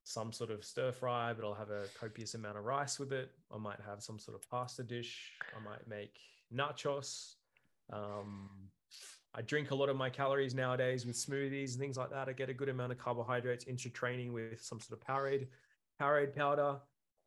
[0.03, 3.31] some sort of stir fry, but I'll have a copious amount of rice with it.
[3.53, 5.33] I might have some sort of pasta dish.
[5.55, 6.19] I might make
[6.53, 7.35] nachos.
[7.91, 8.49] Um,
[9.33, 12.27] I drink a lot of my calories nowadays with smoothies and things like that.
[12.27, 15.47] I get a good amount of carbohydrates intra training with some sort of Powerade,
[16.01, 16.77] Powerade powder.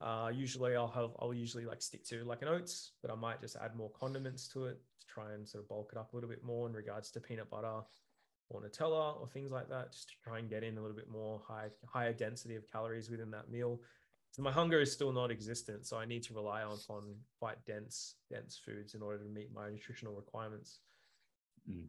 [0.00, 3.40] Uh, usually I'll have I'll usually like stick to like an oats, but I might
[3.40, 6.16] just add more condiments to it to try and sort of bulk it up a
[6.16, 7.80] little bit more in regards to peanut butter
[8.50, 11.10] or Nutella or things like that, just to try and get in a little bit
[11.10, 13.80] more high higher density of calories within that meal.
[14.32, 17.64] So my hunger is still not existent, so I need to rely on, on quite
[17.66, 20.80] dense dense foods in order to meet my nutritional requirements.
[21.70, 21.86] Mm.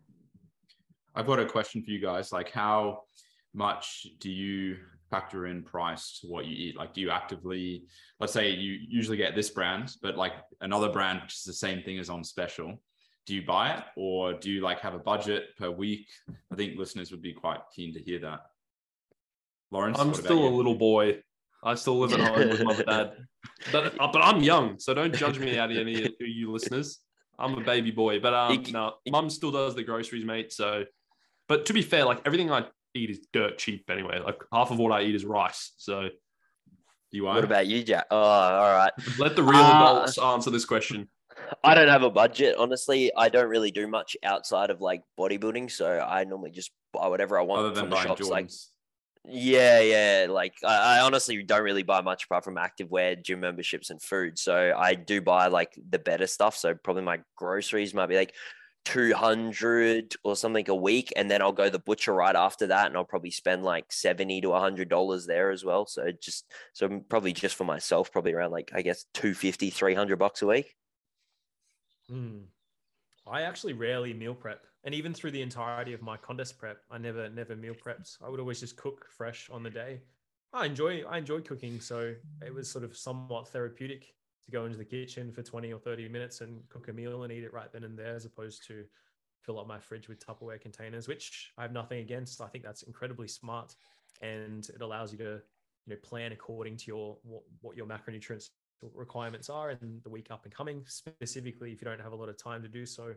[1.16, 2.32] I've got a question for you guys.
[2.32, 3.04] Like, how
[3.56, 4.78] much do you
[5.10, 6.78] factor in price to what you eat?
[6.78, 7.84] Like, do you actively,
[8.20, 11.82] let's say you usually get this brand, but like another brand, which is the same
[11.82, 12.82] thing as on special,
[13.26, 16.08] do you buy it or do you like have a budget per week?
[16.52, 18.42] I think listeners would be quite keen to hear that.
[19.72, 21.22] Lawrence, I'm still a little boy.
[21.64, 23.14] I still live at home with my dad.
[23.72, 27.00] But, uh, but I'm young, so don't judge me out of any of you listeners.
[27.40, 30.54] I'm a baby boy, but um, no, mum still does the groceries, mate.
[30.54, 30.86] So,
[31.48, 34.20] but to be fair, like everything I eat is dirt cheap anyway.
[34.20, 35.74] Like half of what I eat is rice.
[35.78, 36.10] So
[37.12, 37.36] you are.
[37.36, 38.08] What about you, Jack?
[38.10, 38.92] Oh, all right.
[39.20, 41.10] let the real Uh, adults answer this question.
[41.64, 42.56] I don't have a budget.
[42.58, 45.70] Honestly, I don't really do much outside of like bodybuilding.
[45.70, 48.28] So I normally just buy whatever I want other from the shops.
[48.28, 48.50] Like,
[49.26, 50.28] yeah, yeah.
[50.30, 54.02] Like I, I honestly don't really buy much apart from active wear, gym memberships, and
[54.02, 54.40] food.
[54.40, 56.56] So I do buy like the better stuff.
[56.56, 58.34] So probably my groceries might be like
[58.86, 61.12] 200 or something a week.
[61.16, 62.88] And then I'll go the butcher right after that.
[62.88, 65.86] And I'll probably spend like 70 to $100 there as well.
[65.86, 70.42] So just, so probably just for myself, probably around like, I guess 250, 300 bucks
[70.42, 70.76] a week.
[72.12, 72.44] Mm.
[73.28, 76.98] I actually rarely meal prep, and even through the entirety of my contest prep, I
[76.98, 78.18] never never meal prepped.
[78.24, 80.02] I would always just cook fresh on the day.
[80.54, 82.14] I enjoy I enjoy cooking, so
[82.46, 84.15] it was sort of somewhat therapeutic
[84.46, 87.34] to go into the kitchen for twenty or thirty minutes and cook a meal and
[87.34, 88.86] eat it right then and there, as opposed to
[89.42, 92.42] fill up my fridge with Tupperware containers, which I have nothing against.
[92.42, 93.76] I think that's incredibly smart,
[94.22, 95.42] and it allows you to
[95.86, 98.50] you know plan according to your what, what your macronutrients
[98.94, 100.84] requirements are in the week up and coming.
[100.88, 103.14] Specifically, if you don't have a lot of time to do so,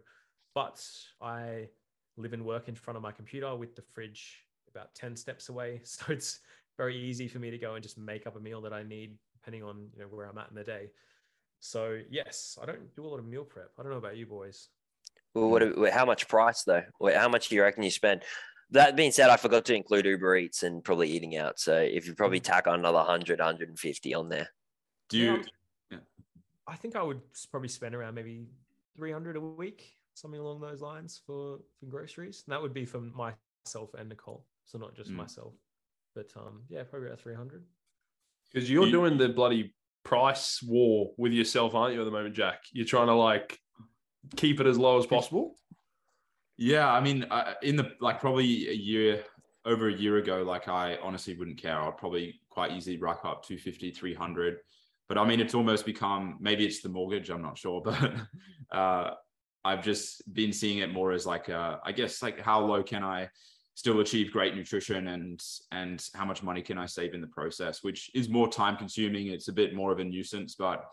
[0.55, 0.85] but
[1.21, 1.69] I
[2.17, 5.81] live and work in front of my computer with the fridge about 10 steps away.
[5.85, 6.41] So it's
[6.77, 9.19] very easy for me to go and just make up a meal that I need
[9.35, 10.91] depending on you know where I'm at in the day.
[11.61, 13.71] So yes, I don't do a lot of meal prep.
[13.79, 14.69] I don't know about you boys.
[15.35, 16.83] Well, what, how much price though?
[17.15, 18.23] How much do you reckon you spend?
[18.71, 21.59] That being said, I forgot to include Uber Eats and probably eating out.
[21.59, 24.49] So if you probably tack on another 100, 150 on there.
[25.09, 25.43] Do you?
[25.91, 25.99] Yeah,
[26.67, 28.47] I think I would probably spend around maybe
[28.97, 32.45] 300 a week, something along those lines for, for groceries.
[32.47, 34.45] And that would be for myself and Nicole.
[34.67, 35.15] So not just Mm.
[35.17, 35.55] myself.
[36.15, 37.65] But um, yeah, probably about 300.
[38.53, 39.73] Because you're You- doing the bloody
[40.09, 42.63] price war with yourself, aren't you, at the moment, Jack?
[42.73, 43.59] You're trying to like
[44.37, 45.55] keep it as low as possible.
[46.57, 49.23] Yeah, I mean, uh, in the like probably a year
[49.67, 51.79] over a year ago, like I honestly wouldn't care.
[51.79, 54.57] I'd probably quite easily rack up 250, 300.
[55.11, 57.29] But I mean, it's almost become maybe it's the mortgage.
[57.29, 58.13] I'm not sure, but
[58.73, 59.11] uh,
[59.63, 63.05] I've just been seeing it more as like, uh, I guess, like how low can
[63.05, 63.29] I
[63.79, 67.85] still achieve great nutrition and and how much money can I save in the process,
[67.85, 69.29] which is more time consuming.
[69.29, 70.85] It's a bit more of a nuisance, but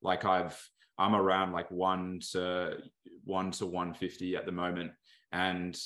[0.00, 0.58] like I've
[0.96, 2.78] I'm around like one to
[3.24, 4.92] one to 150 at the moment
[5.32, 5.78] and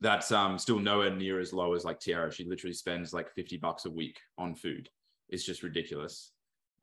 [0.00, 2.30] that's um still nowhere near as low as like Tiara.
[2.32, 4.88] She literally spends like 50 bucks a week on food.
[5.28, 6.30] It's just ridiculous.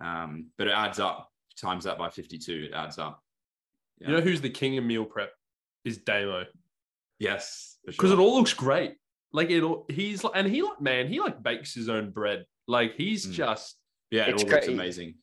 [0.02, 1.30] Um, but it adds up.
[1.56, 3.24] Times that by 52, it adds up.
[4.00, 4.10] Yeah.
[4.10, 5.32] You know who's the king of meal prep?
[5.86, 6.46] Is Damo.
[7.20, 8.20] yes, Because sure.
[8.20, 8.96] it all looks great.
[9.32, 12.46] Like it all he's like and he like man, he like bakes his own bread.
[12.68, 13.32] Like he's Mm.
[13.34, 13.76] just
[14.12, 15.16] yeah, it It's all looks amazing.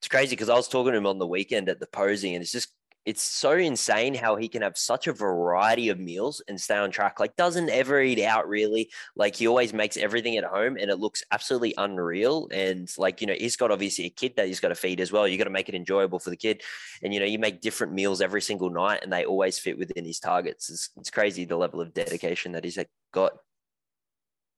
[0.00, 2.42] It's crazy because I was talking to him on the weekend at the posing, and
[2.42, 2.68] it's just
[3.08, 6.90] it's so insane how he can have such a variety of meals and stay on
[6.90, 7.18] track.
[7.18, 8.90] Like doesn't ever eat out really.
[9.16, 12.48] Like he always makes everything at home, and it looks absolutely unreal.
[12.52, 15.10] And like you know, he's got obviously a kid that he's got to feed as
[15.10, 15.26] well.
[15.26, 16.60] You got to make it enjoyable for the kid,
[17.02, 20.04] and you know, you make different meals every single night, and they always fit within
[20.04, 20.68] his targets.
[20.68, 22.78] It's, it's crazy the level of dedication that he's
[23.14, 23.32] got.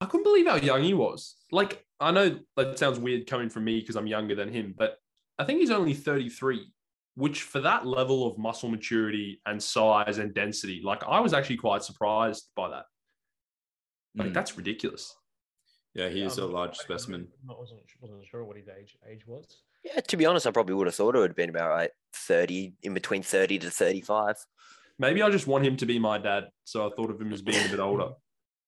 [0.00, 1.36] I couldn't believe how young he was.
[1.52, 4.98] Like, I know that sounds weird coming from me because I'm younger than him, but
[5.38, 6.66] I think he's only 33,
[7.14, 11.56] which for that level of muscle maturity and size and density, like I was actually
[11.58, 12.84] quite surprised by that.
[14.14, 14.34] Like, Mm.
[14.34, 15.14] that's ridiculous.
[15.94, 17.32] Yeah, he Yeah, is a I'm- large I specimen.
[17.44, 19.62] wasn't, wasn't sure what his age age was.
[19.82, 21.92] Yeah, to be honest, I probably would have thought it would have been about like
[22.12, 24.36] 30, in between 30 to 35.
[24.98, 26.50] Maybe I just want him to be my dad.
[26.64, 28.12] So I thought of him as being a bit older.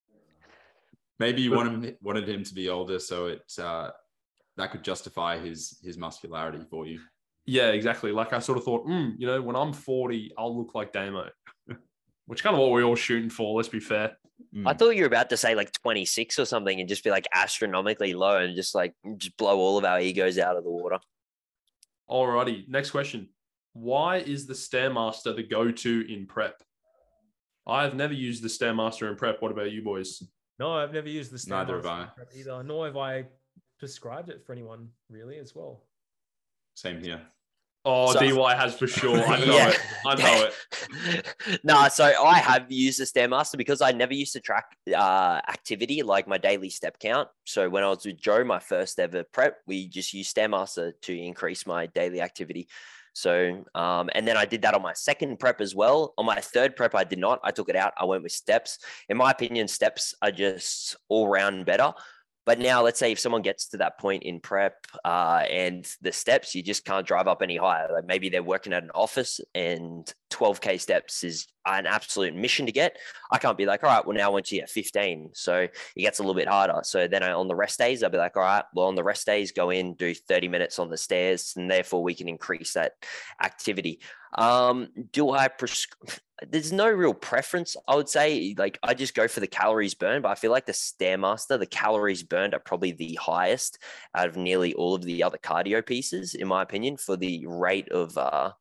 [1.18, 3.90] Maybe you But- wanted him, wanted him to be older, so it uh,
[4.57, 7.01] that could justify his his muscularity for you.
[7.47, 8.12] Yeah, exactly.
[8.12, 11.28] Like I sort of thought, mm, you know, when I'm 40, I'll look like Damo,
[12.26, 13.57] which kind of what we're all shooting for.
[13.57, 14.16] Let's be fair.
[14.55, 14.78] I Mm.
[14.78, 18.12] thought you were about to say like 26 or something and just be like astronomically
[18.12, 20.99] low and just like just blow all of our egos out of the water.
[22.11, 23.28] Alrighty, next question.
[23.72, 26.61] Why is the Stairmaster the go-to in prep?
[27.66, 29.40] I've never used the Stairmaster in prep.
[29.40, 30.22] What about you boys?
[30.59, 32.14] No, I've never used the Neither have Stairmaster I.
[32.14, 33.24] prep either, nor have I
[33.78, 35.84] prescribed it for anyone really as well.
[36.75, 37.20] Same here.
[37.85, 39.18] Oh, So- DY has for sure.
[39.18, 39.68] I know Yeah.
[39.70, 39.81] it.
[40.07, 41.61] I know it.
[41.64, 44.66] nah, so I have used the Stairmaster because I never used to track
[44.97, 47.29] uh, activity like my daily step count.
[47.45, 51.18] So when I was with Joe, my first ever prep, we just used Stairmaster to
[51.18, 52.68] increase my daily activity.
[53.14, 56.14] So, um, and then I did that on my second prep as well.
[56.16, 57.41] On my third prep, I did not.
[57.45, 57.93] I took it out.
[57.99, 58.79] I went with steps.
[59.09, 61.93] In my opinion, steps are just all round better.
[62.45, 66.11] But now, let's say if someone gets to that point in prep uh, and the
[66.11, 67.88] steps, you just can't drive up any higher.
[67.93, 72.72] Like maybe they're working at an office and 12K steps is an absolute mission to
[72.72, 72.97] get.
[73.30, 75.30] I can't be like, all right, well, now I want you at 15.
[75.34, 76.80] So it gets a little bit harder.
[76.82, 79.05] So then I, on the rest days, I'll be like, all right, well, on the
[79.05, 82.72] rest days, go in, do 30 minutes on the stairs, and therefore we can increase
[82.72, 82.95] that
[83.40, 84.01] activity.
[84.36, 86.18] Um, do I prescribe?
[86.49, 88.55] There's no real preference, I would say.
[88.57, 91.66] Like, I just go for the calories burned, but I feel like the Stairmaster, the
[91.66, 93.78] calories burned are probably the highest
[94.14, 97.90] out of nearly all of the other cardio pieces, in my opinion, for the rate
[97.90, 98.53] of, uh,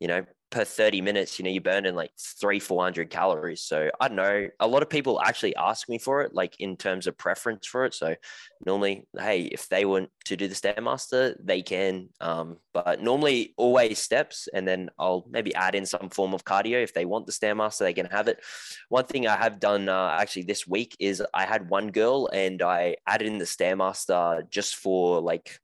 [0.00, 3.62] you know, per 30 minutes, you know, you're burning like three, 400 calories.
[3.62, 4.48] So I don't know.
[4.60, 7.86] A lot of people actually ask me for it, like in terms of preference for
[7.86, 7.94] it.
[7.94, 8.14] So
[8.64, 12.10] normally, hey, if they want to do the Stairmaster, they can.
[12.20, 16.82] Um, but normally, always steps, and then I'll maybe add in some form of cardio.
[16.82, 18.38] If they want the Stairmaster, they can have it.
[18.90, 22.60] One thing I have done uh, actually this week is I had one girl and
[22.62, 25.58] I added in the Stairmaster just for like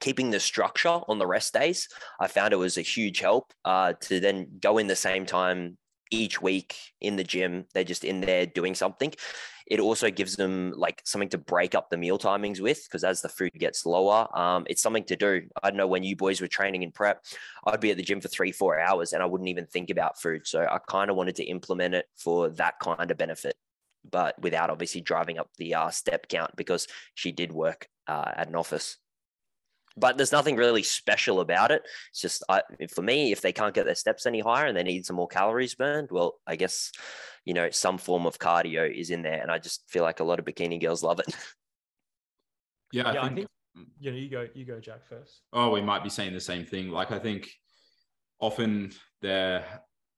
[0.00, 1.88] keeping the structure on the rest days.
[2.20, 5.78] I found it was a huge help uh, to then go in the same time
[6.10, 7.66] each week in the gym.
[7.74, 9.12] They're just in there doing something.
[9.66, 13.22] It also gives them like something to break up the meal timings with because as
[13.22, 15.42] the food gets lower, um, it's something to do.
[15.62, 17.24] I know when you boys were training in prep,
[17.66, 20.20] I'd be at the gym for three, four hours and I wouldn't even think about
[20.20, 20.46] food.
[20.46, 23.56] So I kind of wanted to implement it for that kind of benefit,
[24.08, 28.48] but without obviously driving up the uh, step count because she did work uh, at
[28.48, 28.98] an office
[29.96, 31.82] but there's nothing really special about it.
[32.10, 34.82] It's just I, for me, if they can't get their steps any higher and they
[34.82, 36.92] need some more calories burned, well, I guess
[37.44, 40.24] you know some form of cardio is in there, and I just feel like a
[40.24, 41.34] lot of bikini girls love it.
[42.92, 43.48] Yeah, I yeah, think, I think
[43.98, 45.40] you know you go you go Jack first.
[45.52, 46.90] oh, we might be saying the same thing.
[46.90, 47.50] Like I think
[48.38, 49.64] often there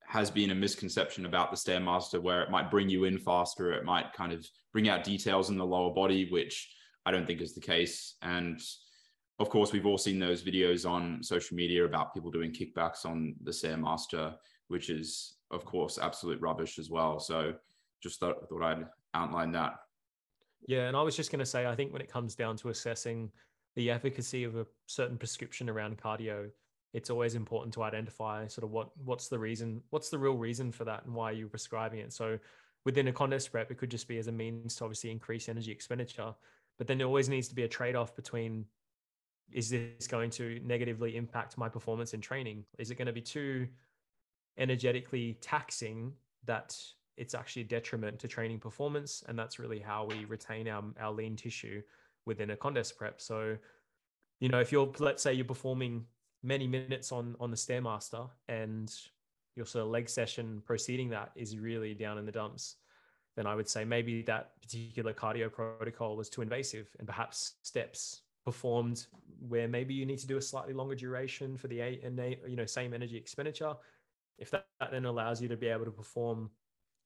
[0.06, 3.84] has been a misconception about the Stairmaster where it might bring you in faster, it
[3.84, 6.70] might kind of bring out details in the lower body, which
[7.06, 8.16] I don't think is the case.
[8.20, 8.60] And
[9.38, 13.34] of course, we've all seen those videos on social media about people doing kickbacks on
[13.42, 14.34] the Stairmaster,
[14.68, 17.20] which is, of course, absolute rubbish as well.
[17.20, 17.54] So
[18.02, 19.74] just thought, thought I'd outline that.
[20.66, 22.70] Yeah, and I was just going to say, I think when it comes down to
[22.70, 23.30] assessing
[23.76, 26.48] the efficacy of a certain prescription around cardio,
[26.94, 30.72] it's always important to identify sort of what what's the reason, what's the real reason
[30.72, 32.12] for that, and why you're prescribing it.
[32.12, 32.38] So
[32.86, 35.70] within a contest prep, it could just be as a means to obviously increase energy
[35.70, 36.34] expenditure,
[36.78, 38.64] but then there always needs to be a trade off between
[39.52, 42.64] is this going to negatively impact my performance in training?
[42.78, 43.68] Is it going to be too
[44.58, 46.12] energetically taxing
[46.44, 46.76] that
[47.16, 49.22] it's actually a detriment to training performance?
[49.28, 51.82] And that's really how we retain our, our lean tissue
[52.26, 53.20] within a contest prep.
[53.20, 53.56] So,
[54.40, 56.04] you know, if you're, let's say you're performing
[56.42, 58.92] many minutes on, on the Stairmaster and
[59.54, 62.76] your sort of leg session preceding that is really down in the dumps,
[63.36, 68.22] then I would say maybe that particular cardio protocol was too invasive and perhaps steps
[68.46, 69.06] performed
[69.48, 72.40] where maybe you need to do a slightly longer duration for the eight and eight,
[72.48, 73.74] you know, same energy expenditure.
[74.38, 76.50] If that, that then allows you to be able to perform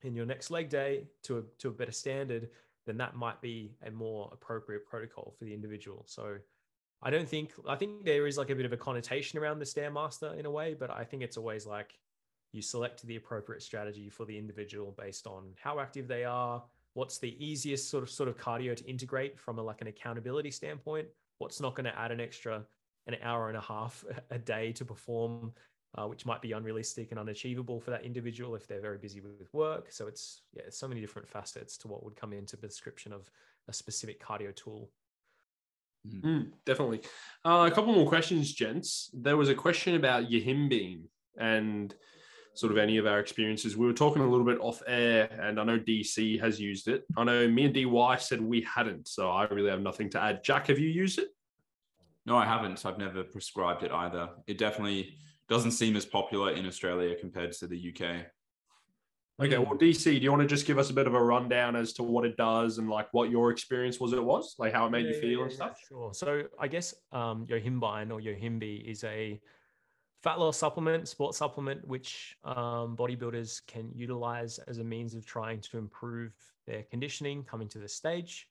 [0.03, 2.51] in your next leg day to a, to a better standard,
[2.87, 6.05] then that might be a more appropriate protocol for the individual.
[6.07, 6.37] So
[7.03, 9.65] I don't think, I think there is like a bit of a connotation around the
[9.65, 11.99] Stairmaster in a way, but I think it's always like
[12.53, 16.63] you select the appropriate strategy for the individual based on how active they are,
[16.95, 20.51] what's the easiest sort of sort of cardio to integrate from a, like an accountability
[20.51, 21.07] standpoint
[21.41, 22.65] what's not going to add an extra
[23.07, 25.53] an hour and a half a day to perform
[25.99, 29.53] uh, which might be unrealistic and unachievable for that individual if they're very busy with
[29.53, 32.69] work so it's yeah it's so many different facets to what would come into the
[32.69, 33.31] description of
[33.69, 34.91] a specific cardio tool
[36.09, 37.03] Mm, definitely.
[37.45, 39.11] Uh, a couple more questions, gents.
[39.13, 41.03] There was a question about Yohimbine
[41.37, 41.95] and
[42.61, 43.77] sort of any of our experiences.
[43.77, 47.05] We were talking a little bit off air, and I know DC has used it.
[47.17, 50.45] I know me and DY said we hadn't, so I really have nothing to add.
[50.45, 51.29] Jack, have you used it?
[52.27, 52.85] No, I haven't.
[52.85, 54.29] I've never prescribed it either.
[54.47, 55.15] It definitely
[55.49, 58.27] doesn't seem as popular in Australia compared to the UK.
[59.43, 61.75] Okay, well, DC, do you want to just give us a bit of a rundown
[61.75, 64.13] as to what it does and like what your experience was?
[64.13, 65.81] It was like how it made Yeah, you feel yeah, and yeah, stuff.
[65.89, 66.13] Sure.
[66.13, 69.41] So I guess um, Yohimbine or Yohimbe is a
[70.23, 75.61] fat loss supplement, sports supplement, which um, bodybuilders can utilize as a means of trying
[75.61, 76.33] to improve
[76.67, 78.49] their conditioning coming to the stage.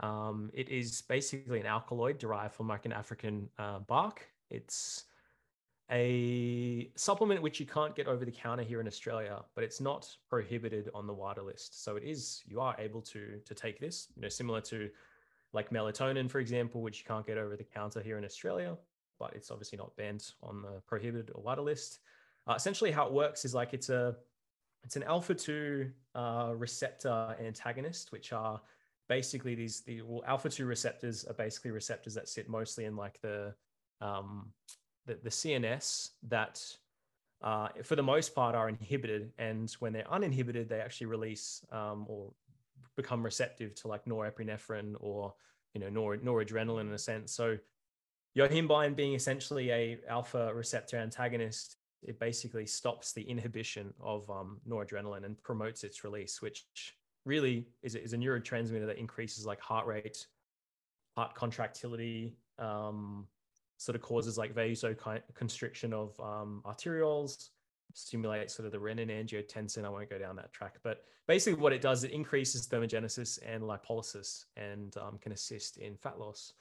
[0.00, 4.26] Um, it is basically an alkaloid derived from like an African uh, bark.
[4.50, 5.04] It's
[5.90, 10.08] a supplement which you can't get over the counter here in Australia, but it's not
[10.28, 11.84] prohibited on the WADA list.
[11.84, 14.88] So it is you are able to to take this, you know, similar to
[15.52, 18.76] like melatonin, for example, which you can't get over the counter here in Australia,
[19.22, 22.00] but it's obviously not banned on the prohibited or WADA list.
[22.48, 24.16] Uh, essentially, how it works is like it's a
[24.82, 28.60] it's an alpha two uh, receptor antagonist, which are
[29.08, 33.20] basically these the well, alpha two receptors are basically receptors that sit mostly in like
[33.20, 33.54] the
[34.00, 34.52] um,
[35.06, 36.60] the, the CNS that
[37.42, 42.06] uh, for the most part are inhibited, and when they're uninhibited, they actually release um,
[42.08, 42.32] or
[42.96, 45.32] become receptive to like norepinephrine or
[45.74, 47.32] you know nor, noradrenaline in a sense.
[47.32, 47.56] So
[48.36, 55.24] yohimbine being essentially a alpha receptor antagonist, it basically stops the inhibition of um, noradrenaline
[55.24, 56.64] and promotes its release, which
[57.24, 60.26] really is, a- is a neurotransmitter that increases like heart rate,
[61.16, 63.26] heart contractility, um,
[63.76, 67.50] sort of causes like vasoconstriction of um, arterioles,
[67.94, 69.84] stimulates sort of the renin angiotensin.
[69.84, 73.62] I won't go down that track, but basically what it does, it increases thermogenesis and
[73.62, 76.54] lipolysis and um, can assist in fat loss.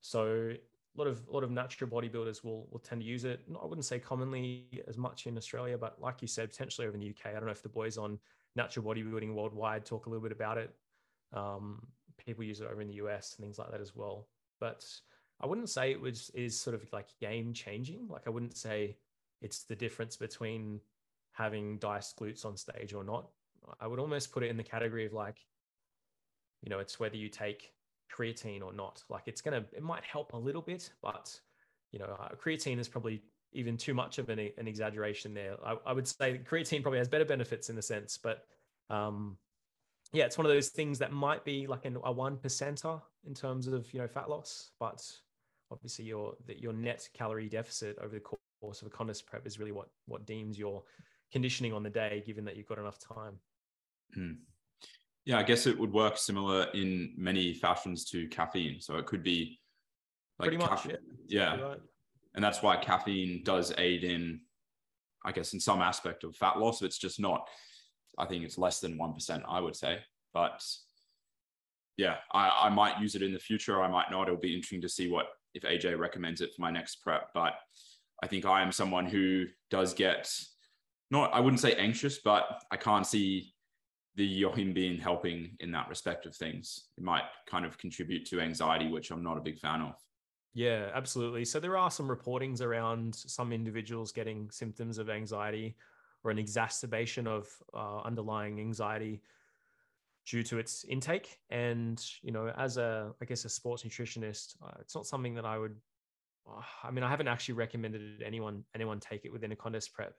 [0.00, 0.52] So
[0.98, 3.40] a lot of a lot of natural bodybuilders will will tend to use it.
[3.60, 7.00] I wouldn't say commonly as much in Australia, but like you said, potentially over in
[7.00, 7.26] the UK.
[7.26, 8.18] I don't know if the boys on
[8.56, 10.74] natural bodybuilding worldwide talk a little bit about it.
[11.32, 11.86] Um,
[12.16, 14.26] people use it over in the US and things like that as well.
[14.60, 14.84] But
[15.40, 18.08] I wouldn't say it was is sort of like game changing.
[18.08, 18.96] Like I wouldn't say
[19.40, 20.80] it's the difference between
[21.32, 23.28] having diced glutes on stage or not.
[23.80, 25.38] I would almost put it in the category of like,
[26.62, 27.72] you know, it's whether you take
[28.14, 29.02] creatine or not.
[29.08, 31.38] Like it's gonna, it might help a little bit, but
[31.92, 35.56] you know, uh, creatine is probably even too much of an, an exaggeration there.
[35.64, 38.44] I, I would say creatine probably has better benefits in the sense, but
[38.90, 39.36] um,
[40.12, 43.34] yeah, it's one of those things that might be like an, a one percenter in
[43.34, 45.02] terms of you know fat loss, but
[45.70, 48.22] obviously your your net calorie deficit over the
[48.60, 50.82] course of a contest prep is really what what deems your
[51.32, 53.38] conditioning on the day, given that you've got enough time.
[54.14, 54.32] Hmm.
[55.28, 58.80] Yeah, I guess it would work similar in many fashions to caffeine.
[58.80, 59.60] So it could be
[60.38, 60.96] like pretty much, yeah.
[61.28, 61.60] yeah.
[61.60, 61.80] Right.
[62.34, 64.40] And that's why caffeine does aid in,
[65.26, 66.80] I guess, in some aspect of fat loss.
[66.80, 67.46] It's just not
[68.18, 69.98] I think it's less than 1%, I would say.
[70.34, 70.64] But
[71.96, 73.82] yeah, I, I might use it in the future.
[73.82, 74.28] I might not.
[74.28, 77.30] It'll be interesting to see what if AJ recommends it for my next prep.
[77.34, 77.54] But
[78.22, 80.30] I think I am someone who does get
[81.10, 83.54] not, I wouldn't say anxious, but I can't see
[84.18, 86.88] the yohimbine helping in that respect of things.
[86.98, 89.94] It might kind of contribute to anxiety, which I'm not a big fan of.
[90.54, 91.44] Yeah, absolutely.
[91.44, 95.76] So there are some reportings around some individuals getting symptoms of anxiety
[96.24, 99.22] or an exacerbation of uh, underlying anxiety
[100.26, 101.38] due to its intake.
[101.48, 105.44] And you know, as a I guess a sports nutritionist, uh, it's not something that
[105.44, 105.76] I would.
[106.44, 110.14] Uh, I mean, I haven't actually recommended anyone anyone take it within a contest prep.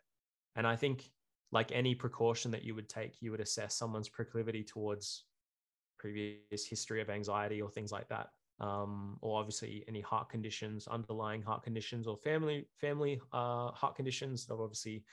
[0.56, 1.04] And I think,
[1.52, 5.26] like any precaution that you would take, you would assess someone's proclivity towards
[5.98, 8.28] previous history of anxiety or things like that.
[8.62, 14.46] Um, or obviously any heart conditions, underlying heart conditions, or family family uh, heart conditions
[14.48, 15.06] that obviously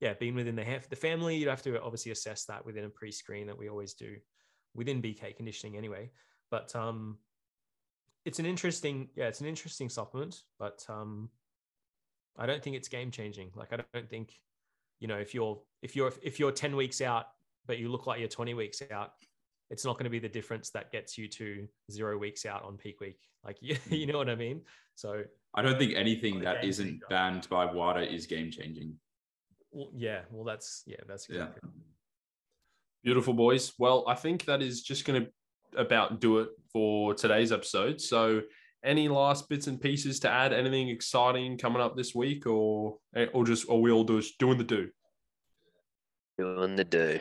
[0.00, 3.46] yeah, being within the the family, you'd have to obviously assess that within a pre-screen
[3.46, 4.16] that we always do
[4.74, 6.10] within BK conditioning anyway.
[6.50, 7.18] But um,
[8.24, 11.30] it's an interesting, yeah, it's an interesting supplement, but um,
[12.36, 13.50] I don't think it's game changing.
[13.54, 14.34] Like I don't think,
[15.04, 17.26] you know, if you're if you're if you're 10 weeks out,
[17.66, 19.10] but you look like you're 20 weeks out,
[19.68, 22.78] it's not going to be the difference that gets you to zero weeks out on
[22.78, 23.18] peak week.
[23.44, 23.92] Like you, hmm.
[23.92, 24.62] you know what I mean?
[24.94, 25.22] So
[25.54, 28.94] I don't think uh, anything that isn't banned by WADA is game changing.
[29.72, 30.20] Well, yeah.
[30.30, 30.96] Well, that's yeah.
[31.06, 31.60] That's exactly.
[31.62, 31.70] Yeah.
[33.02, 33.74] Beautiful boys.
[33.78, 38.00] Well, I think that is just going to about do it for today's episode.
[38.00, 38.40] So,
[38.84, 40.52] any last bits and pieces to add?
[40.52, 44.58] Anything exciting coming up this week, or eh, or just or we all do doing
[44.58, 44.88] the do?
[46.38, 47.20] Doing the do.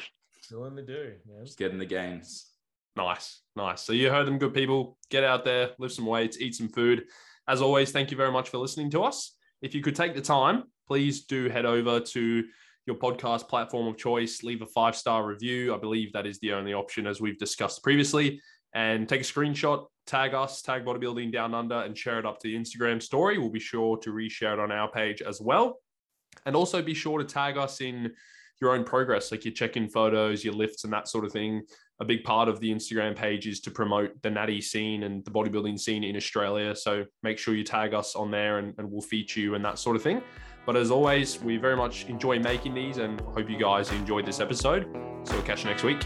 [0.49, 1.13] Doing the do.
[1.27, 1.45] Man.
[1.45, 2.49] Just getting the gains.
[2.95, 3.81] Nice, nice.
[3.81, 4.97] So you heard them, good people.
[5.09, 7.05] Get out there, lift some weights, eat some food.
[7.47, 9.35] As always, thank you very much for listening to us.
[9.61, 12.43] If you could take the time please do head over to
[12.85, 15.73] your podcast platform of choice, leave a five star review.
[15.73, 18.41] I believe that is the only option, as we've discussed previously.
[18.75, 22.47] And take a screenshot, tag us, tag Bodybuilding Down Under, and share it up to
[22.47, 23.37] the Instagram story.
[23.37, 25.79] We'll be sure to reshare it on our page as well.
[26.45, 28.11] And also be sure to tag us in
[28.61, 31.63] your own progress, like your check in photos, your lifts, and that sort of thing
[31.99, 35.31] a big part of the Instagram page is to promote the natty scene and the
[35.31, 36.75] bodybuilding scene in Australia.
[36.75, 39.79] So make sure you tag us on there and, and we'll feature you and that
[39.79, 40.21] sort of thing.
[40.65, 44.39] But as always, we very much enjoy making these and hope you guys enjoyed this
[44.39, 44.87] episode.
[45.23, 46.01] So we'll catch you next week.